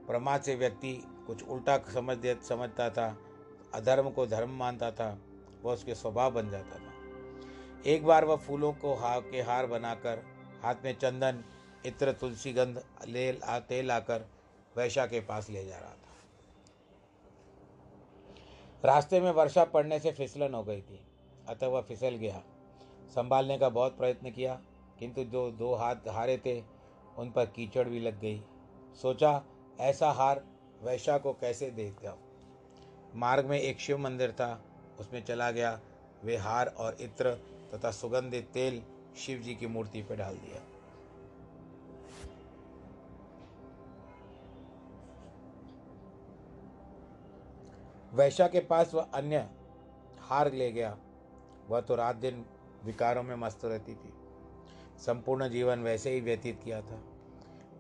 प्रमाद 0.07 0.41
से 0.41 0.55
व्यक्ति 0.55 0.93
कुछ 1.27 1.43
उल्टा 1.43 1.77
समझ 1.77 2.17
समझता 2.43 2.89
था, 2.89 3.17
अधर्म 3.73 4.09
को 4.09 4.25
धर्म 4.27 4.49
मानता 4.49 4.91
था, 4.91 5.17
वह 5.63 5.73
उसके 5.73 5.95
स्वभाव 5.95 6.31
बन 6.31 6.49
जाता 6.49 6.75
था। 6.75 6.91
एक 7.85 8.05
बार 8.05 8.25
वह 8.25 8.35
फूलों 8.35 8.73
को 8.73 8.93
हा, 8.95 9.19
के 9.19 9.41
हार 9.41 9.67
बनाकर, 9.67 10.23
हाथ 10.63 10.75
में 10.83 10.97
चंदन, 10.97 11.43
इत्र, 11.85 12.11
तुलसी 12.11 12.53
गंध 12.53 12.83
ले 13.07 13.31
तेल 13.45 13.91
आकर 13.91 14.25
वैशा 14.75 15.05
के 15.05 15.19
पास 15.19 15.49
ले 15.49 15.65
जा 15.65 15.77
रहा 15.77 15.89
था। 15.89 15.97
रास्ते 18.85 19.19
में 19.19 19.31
वर्षा 19.31 19.63
पड़ने 19.65 19.99
से 19.99 20.11
फिसलन 20.11 20.53
हो 20.53 20.63
गई 20.63 20.81
थी, 20.81 20.99
अतः 21.49 21.67
वह 21.67 21.81
फिसल 21.81 22.15
गया। 22.15 22.41
संभालने 23.15 23.57
का 23.57 23.69
बहुत 23.69 23.97
प्रयत्न 23.97 24.31
किया, 24.31 24.59
किंतु 24.99 25.23
जो 25.23 25.49
दो 25.51 25.73
हाथ 25.75 25.95
हारे 26.07 26.37
थे 26.37 26.59
उन 27.21 27.31
पर 27.31 27.45
कीचड़ 27.45 27.89
भी 27.89 27.99
लग 27.99 28.19
गई। 28.19 28.43
सोचा, 29.01 29.43
ऐसा 29.79 30.11
हार 30.11 30.45
वैशा 30.83 31.17
को 31.17 31.33
कैसे 31.33 31.71
दे 31.71 31.89
दो 31.89 32.17
मार्ग 33.15 33.45
में 33.45 33.59
एक 33.59 33.79
शिव 33.79 33.97
मंदिर 33.97 34.31
था। 34.31 34.63
उसमें 34.99 35.25
चला 35.25 35.51
गया। 35.51 35.81
वे 36.23 36.37
हार 36.37 36.67
और 36.67 36.97
इत्र 37.01 37.33
तथा 37.73 37.91
सुगंधित 37.91 38.49
तेल 38.53 38.83
शिव 39.17 39.39
जी 39.39 39.55
की 39.55 39.67
मूर्ति 39.67 40.01
पर 40.01 40.15
डाल 40.15 40.37
दिया। 40.37 40.61
वैशा 48.13 48.47
के 48.47 48.59
पास 48.59 48.93
वह 48.93 49.03
अन्य 49.13 49.49
हार 50.19 50.51
ले 50.51 50.71
गया। 50.71 50.97
वह 51.67 51.81
तो 51.81 51.95
रात 51.95 52.15
दिन 52.15 52.45
विकारों 52.83 53.23
में 53.23 53.35
मस्त 53.35 53.65
रहती 53.65 53.95
थी। 53.95 54.13
संपूर्ण 54.99 55.49
जीवन 55.49 55.79
वैसे 55.79 56.11
ही 56.11 56.21
व्यतीत 56.21 56.61
किया 56.63 56.81
था। 56.81 57.01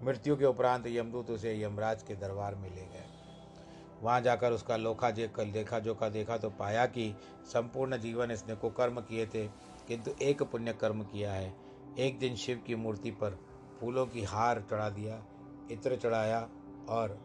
मृत्यु 0.03 0.35
के 0.35 0.45
उपरांत 0.45 0.87
यमदूत 0.87 1.29
उसे 1.29 1.53
यमराज 1.61 2.03
के 2.03 2.15
दरबार 2.15 2.55
में 2.55 2.69
ले 2.69 2.81
गए। 2.83 3.05
वहाँ 4.01 4.21
जाकर 4.21 4.51
उसका 4.51 4.77
लोखा 4.77 5.09
जे 5.11 5.27
कल 5.27 5.51
देखा 5.51 5.79
जोखा 5.79 6.09
देखा 6.09 6.37
तो 6.37 6.49
पाया 6.49 6.85
कि 6.85 7.13
संपूर्ण 7.45 7.97
जीवन 7.97 8.31
इसने 8.31 8.55
कुकर्म 8.55 8.99
किए 9.01 9.25
थे, 9.25 9.45
किंतु 9.87 10.11
एक 10.21 10.43
पुण्य 10.43 10.73
कर्म 10.73 11.03
किया 11.03 11.33
है। 11.33 11.53
एक 11.99 12.19
दिन 12.19 12.35
शिव 12.35 12.61
की 12.67 12.75
मूर्ति 12.75 13.11
पर 13.11 13.37
फूलों 13.79 14.05
की 14.05 14.23
हार 14.23 14.63
चढ़ा 14.71 14.89
दिया, 14.89 15.21
इत्र 15.71 15.95
चढ़ाया 15.95 16.47
और 16.89 17.17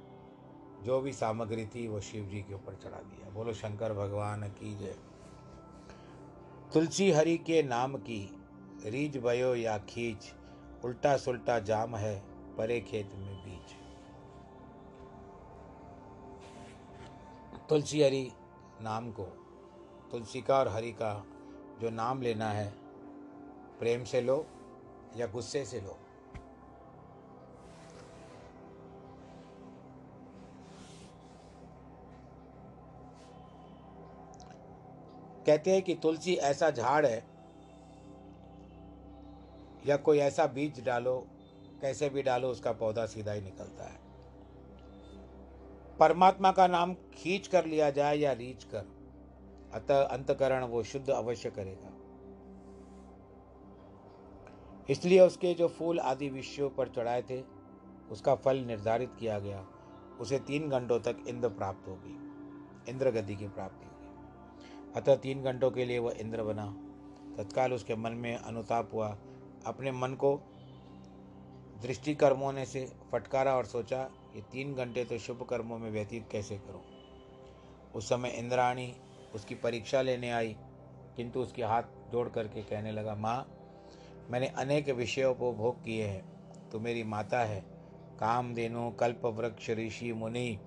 जो 0.84 1.00
भी 1.00 1.12
सामग्री 1.12 1.66
थी 1.66 1.86
वो 1.88 2.00
शिव 2.00 2.24
जी 2.24 2.42
के 2.42 2.54
ऊपर 2.54 2.74
चढ़ा 2.74 2.98
दिया। 2.98 3.30
बोलो, 3.30 3.52
शंकर 3.54 3.92
भगवान 3.92 4.48
की 4.50 4.74
जय। 4.78 4.94
तुलसी 6.72 7.10
हरि 7.10 7.36
के 7.38 7.62
नाम 7.62 7.96
की 7.98 8.22
रीज 8.86 9.16
भयो 9.16 9.54
या 9.54 9.76
खींच, 9.88 10.32
उल्टा 10.84 11.16
सुल्टा 11.16 11.58
जाम 11.60 11.96
है 11.96 12.22
परे 12.58 12.80
खेत 12.80 13.14
में 13.14 13.34
बीज। 13.44 13.74
तुलसी 17.68 18.02
हरि 18.02 18.30
नाम 18.82 19.10
को, 19.10 19.24
तुलसी 20.10 20.40
का 20.42 20.58
और 20.58 20.68
हरि 20.68 20.92
का 20.92 21.12
जो 21.80 21.90
नाम 21.90 22.22
लेना 22.22 22.50
है, 22.50 22.68
प्रेम 23.78 24.04
से 24.04 24.20
लो 24.20 24.46
या 25.16 25.26
गुस्से 25.26 25.64
से 25.64 25.80
लो। 25.80 25.98
कहते 35.46 35.72
हैं 35.72 35.82
कि 35.82 35.94
तुलसी 35.94 36.34
ऐसा 36.34 36.70
झाड़ 36.70 37.06
है 37.06 37.24
या 39.86 39.96
कोई 39.96 40.18
ऐसा 40.18 40.46
बीज 40.46 40.84
डालो 40.84 41.26
कैसे 41.86 42.08
भी 42.08 42.22
डालो, 42.22 42.48
उसका 42.48 42.72
पौधा 42.72 43.06
सीधा 43.06 43.32
ही 43.32 43.40
निकलता 43.40 43.84
है। 43.84 43.98
परमात्मा 45.98 46.52
का 46.52 46.66
नाम 46.66 46.94
खींच 46.94 47.46
कर 47.46 47.64
लिया 47.64 47.90
जाए 47.90 48.16
या 48.16 48.32
रीच 48.32 48.64
कर, 48.64 48.84
अतः 49.72 50.02
अंतकरण 50.02 50.64
वो 50.64 50.82
शुद्ध 50.82 51.10
अवश्य 51.10 51.50
करेगा। 51.50 51.92
इसलिए 54.90 55.20
उसके 55.20 55.54
जो 55.54 55.68
फूल 55.68 56.00
आदि 56.00 56.28
विषयों 56.28 56.70
पर 56.70 56.88
चढ़ाए 56.88 57.22
थे, 57.22 57.42
उसका 58.10 58.34
फल 58.34 58.56
निर्धारित 58.56 59.10
किया 59.20 59.38
गया। 59.38 59.66
उसे 60.20 60.38
तीन 60.38 60.68
घंटों 60.68 61.00
तक 61.00 61.16
इंद्र 61.28 61.48
प्राप्त 61.48 61.88
होगी, 61.88 62.14
इंद्र 62.90 63.10
गति 63.10 63.36
की 63.36 63.48
प्राप्ति 63.48 63.86
होगी। 63.86 64.92
अतः 64.96 65.16
तीन 65.16 65.42
घंटों 65.42 65.70
के 65.70 65.84
लिए 65.84 65.98
वह 65.98 66.12
इंद्र 66.18 66.42
बना। 66.42 66.66
तत्काल 67.36 67.72
उसके 67.72 67.94
मन 67.94 68.12
में 68.12 68.36
अनुताप 68.36 68.90
हुआ। 68.92 69.18
अपने 69.66 69.92
मन 69.92 70.14
को 70.14 70.40
दृष्टि 71.82 72.14
कर्मों 72.14 72.52
ने 72.52 72.66
से 72.66 72.92
फटकारा 73.12 73.56
और 73.56 73.66
सोचा 73.66 74.02
कि 74.02 74.40
तीन 74.40 74.74
घंटे 74.74 75.04
तो 75.04 75.18
शुभ 75.18 75.46
कर्मों 75.50 75.78
में 75.78 75.90
व्यतीत 75.90 76.28
कैसे 76.32 76.56
करूँ? 76.58 76.82
उस 77.94 78.08
समय 78.08 78.28
इंद्राणी 78.28 78.96
उसकी 79.34 79.54
परीक्षा 79.54 80.02
लेने 80.02 80.30
आई, 80.30 80.56
किंतु 81.16 81.40
उसके 81.40 81.62
हाथ 81.62 81.82
जोड़ 82.12 82.28
करके 82.28 82.62
कहने 82.62 82.92
लगा, 82.92 83.14
माँ, 83.14 83.48
मैंने 84.30 84.46
अनेक 84.46 84.88
विषयों 84.88 85.34
को 85.34 85.52
भोग 85.52 85.84
किए 85.84 86.06
हैं। 86.06 86.36
तो 86.70 86.80
मेरी 86.80 87.02
माता 87.02 87.40
है। 87.44 87.60
काम 88.20 88.54
देनु 88.54 88.90
कल्प 88.90 89.26
वृक्ष 89.26 89.70
ऋषि, 89.70 90.12
मुनि, 90.12 90.58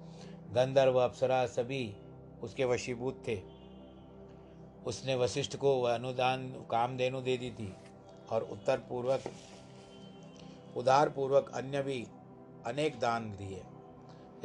गंधर्व, 0.52 1.00
अप्सरा 1.00 1.46
सभी 1.46 1.96
उसके 2.44 2.66
वशीभूत 2.66 3.24
थे। 3.28 3.42
उसने 4.86 5.16
वशिष्ठ 5.16 5.56
को 5.56 5.82
अनुदान 5.82 6.48
कामधेनु 6.72 7.22
दे 7.22 7.38
दी 7.38 7.52
थी 7.52 7.74
और 8.32 8.44
उत्तर 8.44 8.78
पूर्वक 8.78 9.24
उदार 10.78 11.10
पूर्वक 11.10 11.52
अन्य 11.54 11.82
भी 11.82 12.08
अनेक 12.66 13.00
दान 13.00 13.32
दिए। 13.32 13.62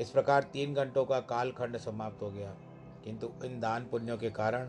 इस 0.01 0.11
प्रकार 0.11 0.43
तीन 0.43 0.75
घंटों 0.75 1.05
का 1.05 1.21
कालखंड 1.21 1.77
समाप्त 1.77 2.23
हो 2.23 2.31
गया, 2.31 2.51
किंतु 3.05 3.31
इन 3.45 3.61
दान 3.61 3.85
पुण्यों 3.85 4.19
के 4.19 4.31
कारण 4.31 4.69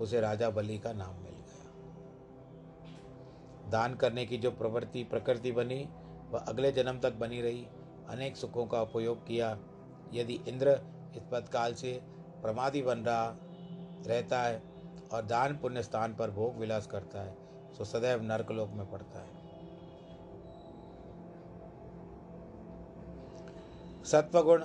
उसे 0.00 0.20
राजा 0.20 0.50
बलि 0.50 0.78
का 0.78 0.92
नाम 0.92 1.14
मिल 1.14 1.32
गया। 1.32 1.70
दान 3.70 3.94
करने 3.94 4.26
की 4.26 4.38
जो 4.38 4.50
प्रवृत्ति, 4.50 5.04
प्रकृति 5.04 5.52
बनी, 5.52 5.88
वह 6.30 6.38
अगले 6.38 6.72
जन्म 6.72 6.98
तक 7.00 7.12
बनी 7.12 7.40
रही। 7.40 7.66
अनेक 8.08 8.36
सुखों 8.36 8.66
का 8.66 8.82
उपयोग 8.82 9.26
किया। 9.26 9.58
यदि 10.12 10.34
इंद्र 10.48 10.70
इस 11.16 11.22
पदकाल 11.22 11.74
से 11.74 12.00
प्रमादी 12.42 12.82
बन 12.82 12.98
रहा 12.98 13.36
रहता 14.06 14.42
है 14.42 14.62
और 15.12 15.22
दान 15.22 15.56
पुण्य 15.56 15.82
स्थान 15.82 16.14
पर 16.14 16.30
भोग 16.30 16.56
विलास 16.56 16.86
करता 16.86 17.22
है 17.22 17.36
सो 17.72 17.84
सदैव 17.84 18.22
नरकलोक 18.22 18.70
में 18.70 18.90
पड़ता 18.90 19.18
है। 19.18 19.41
सत्वगुण 24.04 24.64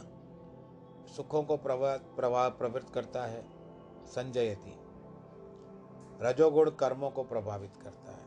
सुखों 1.07 1.41
को 1.43 1.55
प्रवाह 1.57 2.47
प्रवृत्त 2.49 2.93
करता 2.93 3.25
है, 3.25 3.45
संजयती। 4.05 4.73
रजोगुण 6.21 6.69
कर्मों 6.69 7.09
को 7.09 7.23
प्रभावित 7.23 7.75
करता 7.75 8.11
है 8.11 8.25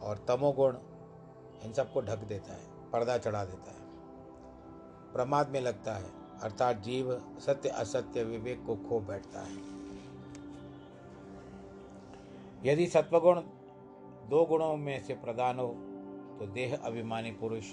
और 0.00 0.24
तमोगुण 0.28 0.76
इन 1.64 1.72
सबको 1.72 2.00
ढक 2.00 2.24
देता 2.24 2.52
है, 2.52 2.90
पर्दा 2.90 3.18
चढ़ा 3.18 3.44
देता 3.44 3.70
है। 3.70 3.80
प्रमाद 5.12 5.48
में 5.48 5.60
लगता 5.60 5.94
है, 5.94 6.10
अर्थात 6.40 6.76
जीव 6.76 7.12
सत्य, 7.38 7.68
असत्य, 7.68 8.24
विवेक 8.24 8.64
को 8.66 8.76
खो 8.88 9.00
बैठता 9.00 9.40
है। 9.40 9.56
यदि 12.64 12.86
सत्वगुण 12.86 13.40
दो 14.28 14.44
गुणों 14.44 14.76
में 14.76 15.02
से 15.04 15.14
प्रदान 15.14 15.58
हो 15.58 15.68
तो 16.38 16.46
देह 16.46 16.76
अभिमानी 16.76 17.30
पुरुष 17.30 17.70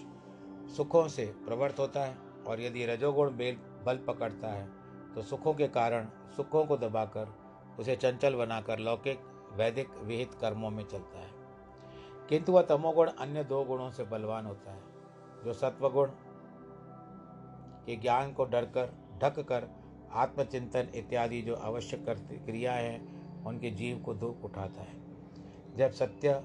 सुखों 0.78 1.08
से 1.08 1.26
प्रवृत्त 1.26 1.80
होता 1.80 2.04
है 2.06 2.18
और 2.48 2.62
यदि 2.62 2.86
रजोगुण 2.86 3.36
बेल, 3.38 3.56
बल 3.86 3.98
पकड़ता 3.98 4.48
है 4.48 4.70
तो 5.16 5.22
सुखों 5.22 5.54
के 5.54 5.68
कारण 5.68 6.08
सुखों 6.36 6.66
को 6.66 6.78
दबाकर 6.78 7.34
उसे 7.80 7.96
चंचल 7.96 8.36
बनाकर 8.36 8.80
लौकिक, 8.80 9.20
वैदिक, 9.54 9.90
विहित 9.98 10.34
कर्मों 10.34 10.70
में 10.70 10.84
चलता 10.84 11.20
है। 11.20 11.30
किंतु 12.30 12.52
वह 12.52 12.62
तमोगुण 12.62 13.10
अन्य 13.10 13.44
दो 13.44 13.64
गुणों 13.64 13.92
से 13.92 14.04
बलवान 14.04 14.46
होता 14.46 14.72
है, 14.72 14.82
जो 15.46 15.54
सत्वगुण 15.54 16.10
के 17.86 17.96
ज्ञान 17.96 18.34
को 18.34 18.46
डरकर, 18.46 18.94
ढक 19.24 19.40
कर, 19.40 19.68
आत्मचिंतन 20.12 20.88
इत्यादि 20.96 21.42
जो 21.42 21.56
आवश्यक 21.56 22.06
क्रियाएँ 22.46 22.84
हैं, 22.84 23.20
उनके 23.46 23.72
जीव 23.72 24.00
को 24.00 24.14
दुख 24.14 24.44
उठाता 24.44 24.82
है। 24.82 24.96
जब 25.76 25.92
सत्य 25.92 26.44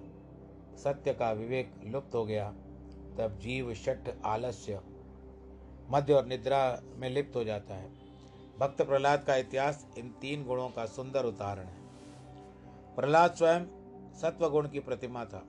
सत्य 0.76 1.14
का 1.14 1.32
विवेक 1.32 1.74
लुप्त 1.84 2.14
हो 2.14 2.24
गया 2.24 2.54
तब 3.18 3.38
जीव 3.38 3.74
शठ 3.74 4.16
आलस्य, 4.24 4.80
मध्य 5.90 6.12
और 6.12 6.26
निद्रा 6.26 6.82
में 6.96 7.10
लिप्त 7.10 7.36
हो 7.36 7.44
जाता 7.44 7.74
है। 7.74 7.90
भक्त 8.58 8.82
प्रहलाद 8.82 9.24
का 9.24 9.36
इतिहास 9.36 9.86
इन 9.98 10.08
तीन 10.08 10.44
गुणों 10.44 10.70
का 10.70 10.86
सुंदर 10.86 11.24
उदाहरण 11.24 11.64
है। 11.64 11.80
प्रहलाद 12.96 13.34
स्वयं 13.34 13.64
सत्व 14.14 14.50
गुण 14.50 14.68
की 14.68 14.80
प्रतिमा 14.80 15.24
था। 15.24 15.46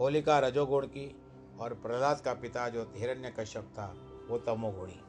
होलिका 0.00 0.38
रजोगुण 0.38 0.86
की 0.86 1.22
और 1.60 1.74
प्रहलाद 1.74 2.20
का 2.20 2.34
पिता 2.34 2.68
जो 2.68 2.92
हिरण्य 2.96 3.30
कश्यप 3.30 3.64
था, 3.64 3.94
वो 4.28 4.38
तमोगुणी। 4.38 5.00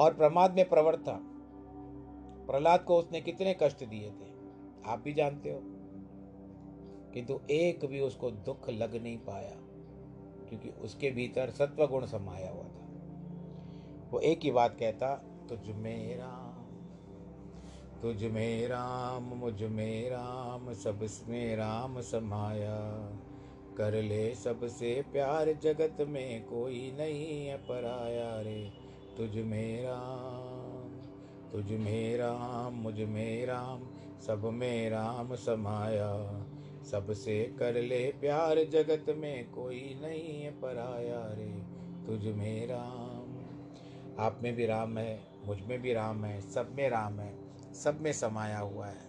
और 0.00 0.14
प्रमाद 0.14 0.54
में 0.54 0.68
प्रवृत्त 0.68 1.02
था। 1.02 1.20
प्रहलाद 2.46 2.84
को 2.84 2.96
उसने 2.96 3.20
कितने 3.20 3.56
कष्ट 3.62 3.84
दिए 3.84 4.10
थे, 4.10 4.30
आप 4.86 4.98
भी 4.98 5.12
जानते 5.14 5.50
हो। 5.50 5.77
किंतु 7.18 7.40
एक 7.50 7.84
भी 7.84 8.00
उसको 8.00 8.30
दुख 8.30 8.68
लग 8.70 9.02
नहीं 9.02 9.18
पाया, 9.18 9.56
क्योंकि 10.48 10.68
उसके 10.68 11.10
भीतर 11.10 11.50
सत्व 11.50 11.86
गुण 11.86 12.06
समाया 12.06 12.50
हुआ 12.50 12.62
था। 12.62 12.86
वो 14.12 14.20
एक 14.20 14.40
ही 14.42 14.50
बात 14.50 14.76
कहता, 14.80 15.14
तुझ 15.48 15.76
में 15.76 16.16
राम, 16.16 16.62
तुझ 18.02 18.24
में 18.24 18.68
राम, 18.68 19.22
मुझमें 19.22 20.10
राम, 20.10 20.72
सब 20.72 21.06
में 21.28 21.56
राम 21.56 22.00
समाया। 22.00 22.78
कर 23.76 24.02
ले 24.02 24.34
सबसे 24.34 25.04
प्यार 25.12 25.52
जगत 25.52 25.96
में 26.08 26.44
कोई 26.44 26.92
नहीं 26.98 27.46
है 27.46 27.56
पराया 27.56 28.40
रे। 28.40 28.72
तुझ 29.16 29.36
में 29.36 29.82
राम, 29.82 30.88
तुझ 31.52 31.70
में 31.72 32.16
राम, 32.16 32.74
मुझमें 32.74 33.46
राम, 33.46 33.82
सब 34.20 34.44
में 34.44 34.90
राम 34.90 35.34
समाया। 35.34 36.14
सबसे 36.90 37.56
कर 37.58 37.74
ले 37.74 38.14
प्यार 38.20 38.64
जगत 38.64 39.14
में 39.16 39.50
कोई 39.50 39.98
नहीं 40.02 40.42
है 40.42 40.50
पराया 40.50 41.26
रे, 41.32 41.64
तुझ 42.06 42.36
में 42.36 42.66
राम। 42.66 43.38
आप 44.24 44.40
में 44.42 44.54
भी 44.54 44.66
राम 44.66 44.98
है, 44.98 45.20
मुझमें 45.46 45.82
भी 45.82 45.92
राम 45.92 46.24
है, 46.24 46.40
सब 46.40 46.74
में 46.74 46.90
राम 46.90 47.20
है, 47.20 47.38
सब 47.74 48.00
में 48.00 48.12
समाया 48.12 48.58
हुआ 48.58 48.86
है। 48.86 49.08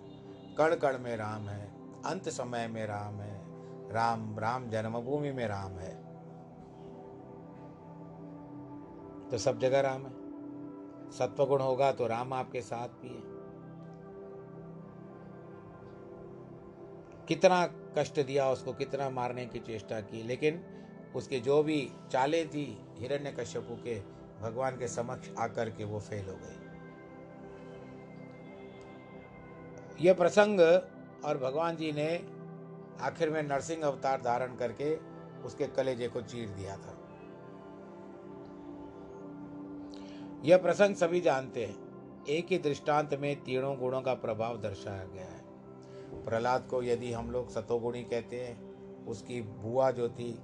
कण 0.58 0.76
कण 0.76 1.00
में 1.00 1.18
राम 1.18 1.50
है, 1.50 1.72
अंत 2.06 2.30
समय 2.30 2.68
में 2.68 2.86
राम 2.86 3.14
है। 3.14 3.50
राम 3.92 4.40
राम 4.40 4.70
जन्मभूमि 4.70 5.32
में 5.32 5.48
राम 5.48 5.72
है। 5.72 5.96
तो 9.30 9.38
सब 9.38 9.60
जगह 9.60 9.80
राम 9.80 10.02
है। 10.02 10.12
सत्वगुण 11.12 11.62
होगा 11.62 11.92
तो 11.92 12.08
राम 12.08 12.34
आपके 12.34 12.62
साथ 12.62 12.88
भी 12.88 13.10
है। 13.10 13.29
कितना 17.30 17.66
कष्ट 17.98 18.20
दिया, 18.20 18.50
उसको 18.50 18.74
कितना 18.74 19.10
मारने 19.10 19.46
की 19.46 19.60
चेष्टा 19.60 20.00
की, 20.02 20.24
लेकिन 20.24 20.64
उसके 21.16 21.40
जो 21.40 21.64
भी 21.64 21.92
चालें 22.12 22.50
थी 22.50 22.82
हिरण्य 22.98 23.32
कश्यपु 23.32 23.76
के, 23.76 24.00
भगवान 24.42 24.78
के 24.78 24.88
समक्ष 24.88 25.30
आकर 25.40 25.70
के 25.70 25.84
वो 25.84 26.00
फेल 26.00 26.26
हो 26.26 26.36
गई। 26.36 26.56
यह 30.02 30.14
प्रसंग 30.14 30.60
और 31.26 31.38
भगवान 31.38 31.76
जी 31.76 31.92
ने 31.92 32.10
आखिर 33.02 33.30
में 33.30 33.44
नरसिंह 33.44 33.84
अवतार 33.84 34.22
धारण 34.22 34.56
करके 34.56 34.96
उसके 35.44 35.68
कलेजे 35.68 36.08
को 36.08 36.22
चीर 36.22 36.50
दिया 36.50 36.78
था। 36.78 36.96
यह 40.46 40.58
प्रसंग 40.58 40.96
सभी 40.96 41.22
जानते 41.22 41.66
हैं। 41.66 41.78
एक 42.30 42.48
ही 42.52 42.58
दृष्टांत 42.58 43.14
में 43.14 43.44
तीनों 43.44 43.78
गुणों 43.78 44.02
का 44.02 44.14
प्रभाव 44.14 44.58
दर्शाया 44.62 45.04
गया 45.06 45.26
है। 45.26 45.39
प्रहलाद 46.14 46.68
को 46.68 46.84
यदि 46.84 47.14
हम 47.14 47.32
लोग 47.32 47.50
सतोगुणी 47.50 48.04
कहते 48.04 48.42
हैं, 48.42 48.70
उसकी 49.06 49.42
बुआ 49.42 49.92
जो 49.92 50.10
थी, 50.10 50.44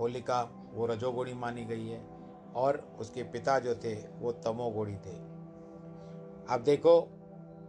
होलिका, 0.00 0.70
वो 0.74 0.86
रजोगुणी 0.86 1.34
मानी 1.34 1.64
गई 1.64 1.86
है 1.88 2.06
और 2.56 2.96
उसके 3.00 3.22
पिता 3.22 3.58
जो 3.58 3.74
थे, 3.74 3.94
वो 3.94 4.32
तमोगुणी 4.32 4.96
थे। 4.96 5.16
अब 6.54 6.62
देखो, 6.64 7.00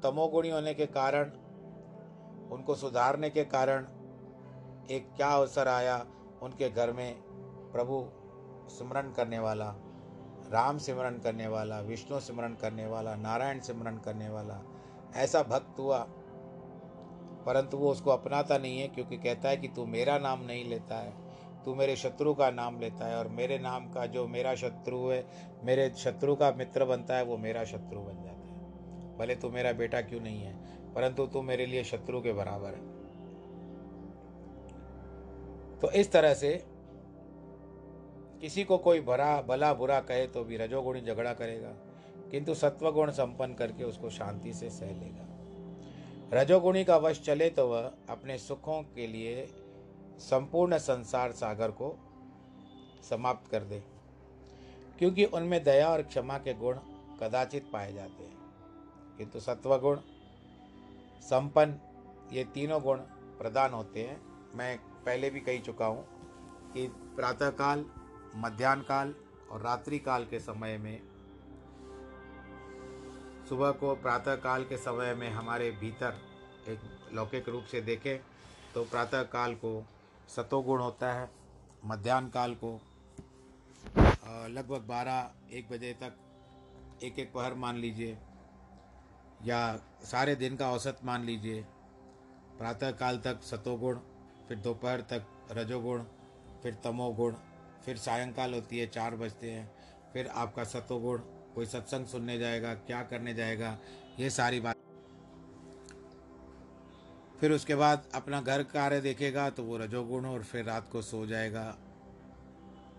तमोगुणी 0.04 0.50
होने 0.50 0.74
के 0.74 0.86
कारण, 0.86 1.32
उनको 2.52 2.76
सुधारने 2.76 3.30
के 3.30 3.44
कारण, 3.44 3.88
एक 4.92 5.14
क्या 5.16 5.28
अवसर 5.28 5.68
आया 5.68 6.06
उनके 6.42 6.70
घर 6.70 6.92
में, 6.92 7.16
प्रभु 7.72 8.10
सिमरन 8.70 9.12
करने 9.12 9.40
वाला, 9.40 9.76
राम 10.52 10.78
सिमरन 10.78 11.18
करने 11.18 11.48
वाला, 11.48 11.80
विष्णु 11.80 12.20
सिमरन 12.20 12.54
करने 12.54 12.88
वाला, 12.88 13.16
नारायण 13.16 13.60
सिमरन 13.60 13.98
करने 13.98 14.30
वाला, 14.30 14.62
ऐसा 15.16 15.44
भक्त 15.44 15.80
हुआ 15.80 16.08
परंतु 17.46 17.78
वो 17.78 17.92
उसको 17.92 18.12
अपनाता 18.12 18.58
नहीं 18.58 18.80
है 18.80 18.88
क्योंकि 18.88 19.18
कहता 19.18 19.50
है 19.50 19.58
कि 19.58 19.68
तू 19.68 19.86
मेरा 19.86 20.18
नाम 20.18 20.44
नहीं 20.46 20.64
लेता 20.70 20.96
है। 20.96 21.14
तू 21.66 21.76
मेरे 21.76 21.96
शत्रु 21.96 22.34
का 22.34 22.50
नाम 22.52 22.80
लेता 22.80 23.06
है 23.06 23.18
और 23.18 23.28
मेरे 23.28 23.58
नाम 23.60 23.90
का 23.92 24.06
जो 24.06 24.28
मेरा 24.28 24.56
शत्रु 24.56 25.08
है, 25.08 25.26
मेरे 25.64 25.90
शत्रु 25.98 26.36
का 26.36 26.52
मित्र 26.52 26.86
बनता 26.86 27.18
है, 27.18 27.24
वो 27.24 27.38
मेरा 27.38 27.64
शत्रु 27.64 28.00
बन 28.00 28.24
जाता 28.24 28.48
है। 28.48 29.18
भले 29.18 29.36
तू 29.36 29.50
मेरा 29.50 29.72
बेटा 29.74 30.02
क्यों 30.02 30.22
नहीं 30.22 30.42
है, 30.42 30.54
परंतु 30.94 31.26
तू 31.26 31.42
मेरे 31.42 31.66
लिए 31.66 31.84
शत्रु 31.84 32.22
के 32.22 32.34
बराबर 32.34 32.68
है। 32.68 32.88
तो 35.80 35.92
इस 35.92 36.12
तरह 36.12 36.34
से 36.34 36.54
किसी 38.42 38.64
को 38.64 38.78
कोई 38.78 39.02
भरा, 39.02 39.42
भला, 39.42 39.74
बुरा 39.74 40.00
कहे 40.00 40.28
तो 40.28 40.44
भी 40.44 40.58
रजोगुणी 40.58 41.02
झगड़ा 41.02 41.34
करेगा, 41.34 41.74
किंतु 42.32 42.54
सत्वगुण 42.54 43.12
संपन्न 43.12 43.54
करके 43.54 43.84
उसको 43.84 44.10
शांति 44.10 44.54
से 44.54 44.70
सह 44.70 44.92
लेगा। 44.92 45.26
रजोगुणी 46.34 46.84
का 46.84 46.98
वश 46.98 47.22
चले 47.22 47.50
तो 47.50 47.68
वह 47.68 47.92
अपने 48.10 48.38
सुखों 48.38 48.82
के 48.96 49.08
लिए 49.08 49.46
संपूर्ण 50.20 50.78
संसार 50.78 51.32
सागर 51.32 51.72
को 51.72 51.96
समाप्त 53.10 53.50
कर 53.52 53.64
दे, 53.64 53.80
क्योंकि 55.00 55.26
उनमें 55.26 55.64
दया 55.64 55.90
और 55.90 56.02
क्षमा 56.04 56.38
के 56.38 56.54
गुण 56.54 56.78
कदाचित 57.22 57.70
पाए 57.74 57.94
जाते 57.94 58.24
हैं। 58.24 58.38
किंतु 59.18 59.40
सत्वगुण, 59.40 59.98
संपन्न, 61.22 61.80
ये 62.34 62.44
तीनों 62.54 62.82
गुण 62.82 62.98
प्रदान 63.40 63.74
होते 63.74 64.04
हैं। 64.04 64.22
मैं 64.56 64.78
पहले 65.06 65.30
भी 65.30 65.40
कही 65.40 65.60
चुका 65.60 65.86
हूँ 65.86 66.06
कि 66.74 66.88
प्रातःकाल 67.16 67.86
मध्यान्ह 68.36 68.84
काल 68.84 69.14
और 69.52 69.62
रात्रि 69.62 70.00
काल 70.00 70.26
के 70.26 70.40
समय 70.40 70.78
में 70.78 71.00
सुबह 73.50 73.72
को 73.72 73.94
प्रातः 73.96 74.36
काल 74.36 74.64
के 74.64 74.78
समय 74.78 75.14
में 75.14 75.30
हमारे 75.30 75.70
भीतर 75.72 76.18
एक 76.70 76.80
लौकिक 77.14 77.48
रूप 77.50 77.64
से 77.64 77.80
देखें 77.82 78.18
तो 78.74 78.84
प्रातः 78.84 79.24
काल 79.32 79.54
को 79.56 79.72
सतोगुण 80.30 80.82
होता 80.82 81.12
है 81.14 81.30
मध्यान्ह 81.86 82.30
काल 82.30 82.54
को 82.56 82.74
लगभग 84.50 84.86
बारह, 84.88 85.32
एक 85.52 85.70
बजे 85.72 85.94
तक 85.94 87.00
एक 87.04 87.20
एक 87.20 87.32
पहर 87.34 87.54
मान 87.54 87.78
लीजिए, 87.78 88.18
या 89.46 89.80
सारे 90.04 90.36
दिन 90.36 90.56
का 90.58 90.70
औसत 90.72 91.00
मान 91.06 91.24
लीजिए 91.24 91.66
प्रातः 92.58 92.92
काल 92.92 93.18
तक 93.18 93.42
सतोगुण, 93.44 94.00
फिर 94.48 94.58
दोपहर 94.60 95.02
तक 95.12 95.26
रजोगुण, 95.52 96.04
फिर 96.64 96.78
तमोगुण, 96.84 97.34
फिर 97.86 97.98
सायंकाल 97.98 98.54
होती 98.54 98.80
है, 98.80 98.88
चार 98.88 99.16
बजते 99.16 99.52
हैं, 99.52 99.70
फिर 100.14 100.28
आपका 100.36 100.64
सतोगुण 100.66 101.20
कोई 101.60 101.66
सत्संग 101.66 102.06
सुनने 102.06 102.38
जाएगा, 102.40 102.74
क्या 102.74 103.02
करने 103.04 103.34
जाएगा, 103.34 103.78
ये 104.20 104.30
सारी 104.30 104.60
बात। 104.60 104.76
फिर 107.40 107.52
उसके 107.52 107.76
बाद 107.76 108.04
अपना 108.14 108.42
घर 108.42 108.64
कार्य 108.64 109.00
देखेगा 109.02 109.50
तो 109.50 109.64
वो 109.64 109.78
रजोगुण 109.78 110.26
और 110.26 110.44
फिर 110.44 110.64
रात 110.66 110.88
को 110.92 111.02
सो 111.02 111.26
जाएगा। 111.26 111.64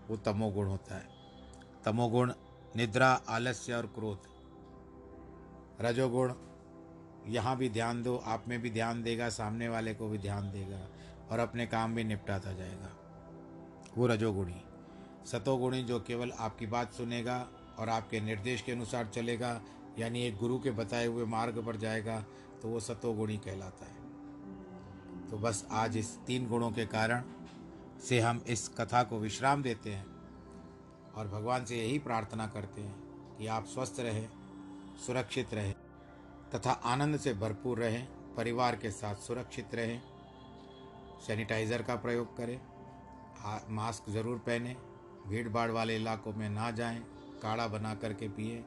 वो 0.09 0.17
तमोगुण 0.17 0.67
होता 0.67 0.95
है। 0.95 1.07
तमोगुण 1.85 2.33
निद्रा, 2.75 3.09
आलस्य 3.29 3.73
और 3.73 3.85
क्रोध। 3.87 4.27
रजोगुण 5.81 6.33
यहाँ 7.27 7.55
भी 7.57 7.69
ध्यान 7.69 8.03
दो, 8.03 8.15
आप 8.17 8.47
में 8.47 8.61
भी 8.61 8.69
ध्यान 8.69 9.01
देगा, 9.03 9.29
सामने 9.29 9.69
वाले 9.69 9.93
को 9.93 10.09
भी 10.09 10.17
ध्यान 10.17 10.51
देगा 10.51 10.87
और 11.31 11.39
अपने 11.39 11.67
काम 11.67 11.95
भी 11.95 12.03
निपटाता 12.03 12.53
जाएगा। 12.53 12.91
वो 13.97 14.07
रजोगुणी। 14.07 14.61
सतोगुणी 15.25 15.83
जो 15.83 15.99
केवल 15.99 16.31
आपकी 16.31 16.65
बात 16.65 16.93
सुनेगा 16.93 17.39
और 17.79 17.89
आपके 17.89 18.19
निर्देश 18.21 18.61
के 18.61 18.71
अनुसार 18.71 19.07
चलेगा, 19.07 19.59
यानी 19.99 20.23
एक 20.23 20.37
गुरु 20.37 20.59
के 20.59 20.71
बताए 20.73 21.05
हुए 21.05 21.25
मार्ग 21.27 21.63
पर 21.65 21.77
जाएगा 21.77 22.19
तो 22.61 22.69
वो 22.69 22.79
सतोगुणी 22.79 23.37
कहलाता 23.37 23.85
है। 23.85 25.29
तो 25.29 25.37
बस 25.37 25.65
आज 25.71 25.97
इस 25.97 26.15
तीन 26.27 26.47
गुणों 26.47 26.71
के 26.71 26.85
कारण 26.87 27.23
से 27.99 28.19
हम 28.19 28.43
इस 28.47 28.67
कथा 28.77 29.03
को 29.03 29.19
विश्राम 29.19 29.63
देते 29.63 29.89
हैं 29.89 30.05
और 31.15 31.27
भगवान 31.27 31.65
से 31.65 31.77
यही 31.77 31.99
प्रार्थना 31.99 32.47
करते 32.47 32.81
हैं 32.81 33.37
कि 33.37 33.47
आप 33.47 33.65
स्वस्थ 33.67 33.99
रहें, 33.99 34.27
सुरक्षित 35.05 35.53
रहें, 35.53 35.73
तथा 36.51 36.71
आनंद 36.71 37.17
से 37.19 37.33
भरपूर 37.35 37.79
रहें, 37.79 38.05
परिवार 38.35 38.75
के 38.75 38.91
साथ 38.91 39.15
सुरक्षित 39.17 39.75
रहें, 39.75 40.01
सैनिटाइज़र 41.27 41.81
का 41.81 41.95
प्रयोग 41.97 42.35
करें 42.37 42.59
मास्क 43.69 44.09
ज़रूर 44.11 44.37
पहने 44.39 44.75
भीड़ 45.27 45.47
भाड़ 45.49 45.69
वाले 45.71 45.95
इलाकों 45.95 46.33
में 46.33 46.49
ना 46.49 46.69
जाएँ 46.71 46.99
काढ़ा 47.41 47.67
बना 47.67 47.95
करके 47.95 48.27
पिए। 48.27 48.63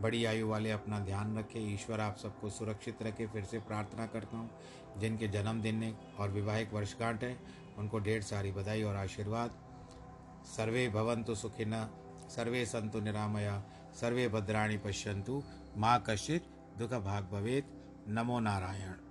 बड़ी 0.00 0.24
आयु 0.24 0.48
वाले 0.48 0.70
अपना 0.70 0.98
ध्यान 1.00 1.38
रखें। 1.38 1.74
ईश्वर 1.74 2.00
आप 2.00 2.16
सबको 2.16 2.50
सुरक्षित 2.50 3.02
रखे। 3.02 3.26
फिर 3.26 3.44
से 3.44 3.58
प्रार्थना 3.58 4.06
करता 4.06 4.36
हूँ, 4.36 4.50
जिनके 4.98 5.28
जन्मदिन 5.28 5.82
है 5.82 5.94
और 6.18 6.30
विवाहिक 6.30 6.72
वर्षगांठ 6.72 7.24
है, 7.24 7.38
उनको 7.78 7.98
ढेर 7.98 8.22
सारी 8.22 8.52
बधाई 8.52 8.82
और 8.82 8.96
आशीर्वाद। 8.96 9.50
सर्वे 10.44 10.88
भवंतु 10.88 11.34
सुखिन, 11.34 11.72
सर्वे 12.30 12.64
संतु 12.66 13.00
निरामया, 13.00 13.62
सर्वे 14.00 14.28
भद्राणी 14.28 14.78
पश्यंतु 14.78 15.42
माँ 15.76 16.02
कश्चित 16.06 16.46
दुख 16.78 16.90
भाग 16.90 17.24
भवेत। 17.24 17.74
नमो 18.08 18.40
नारायण। 18.40 19.07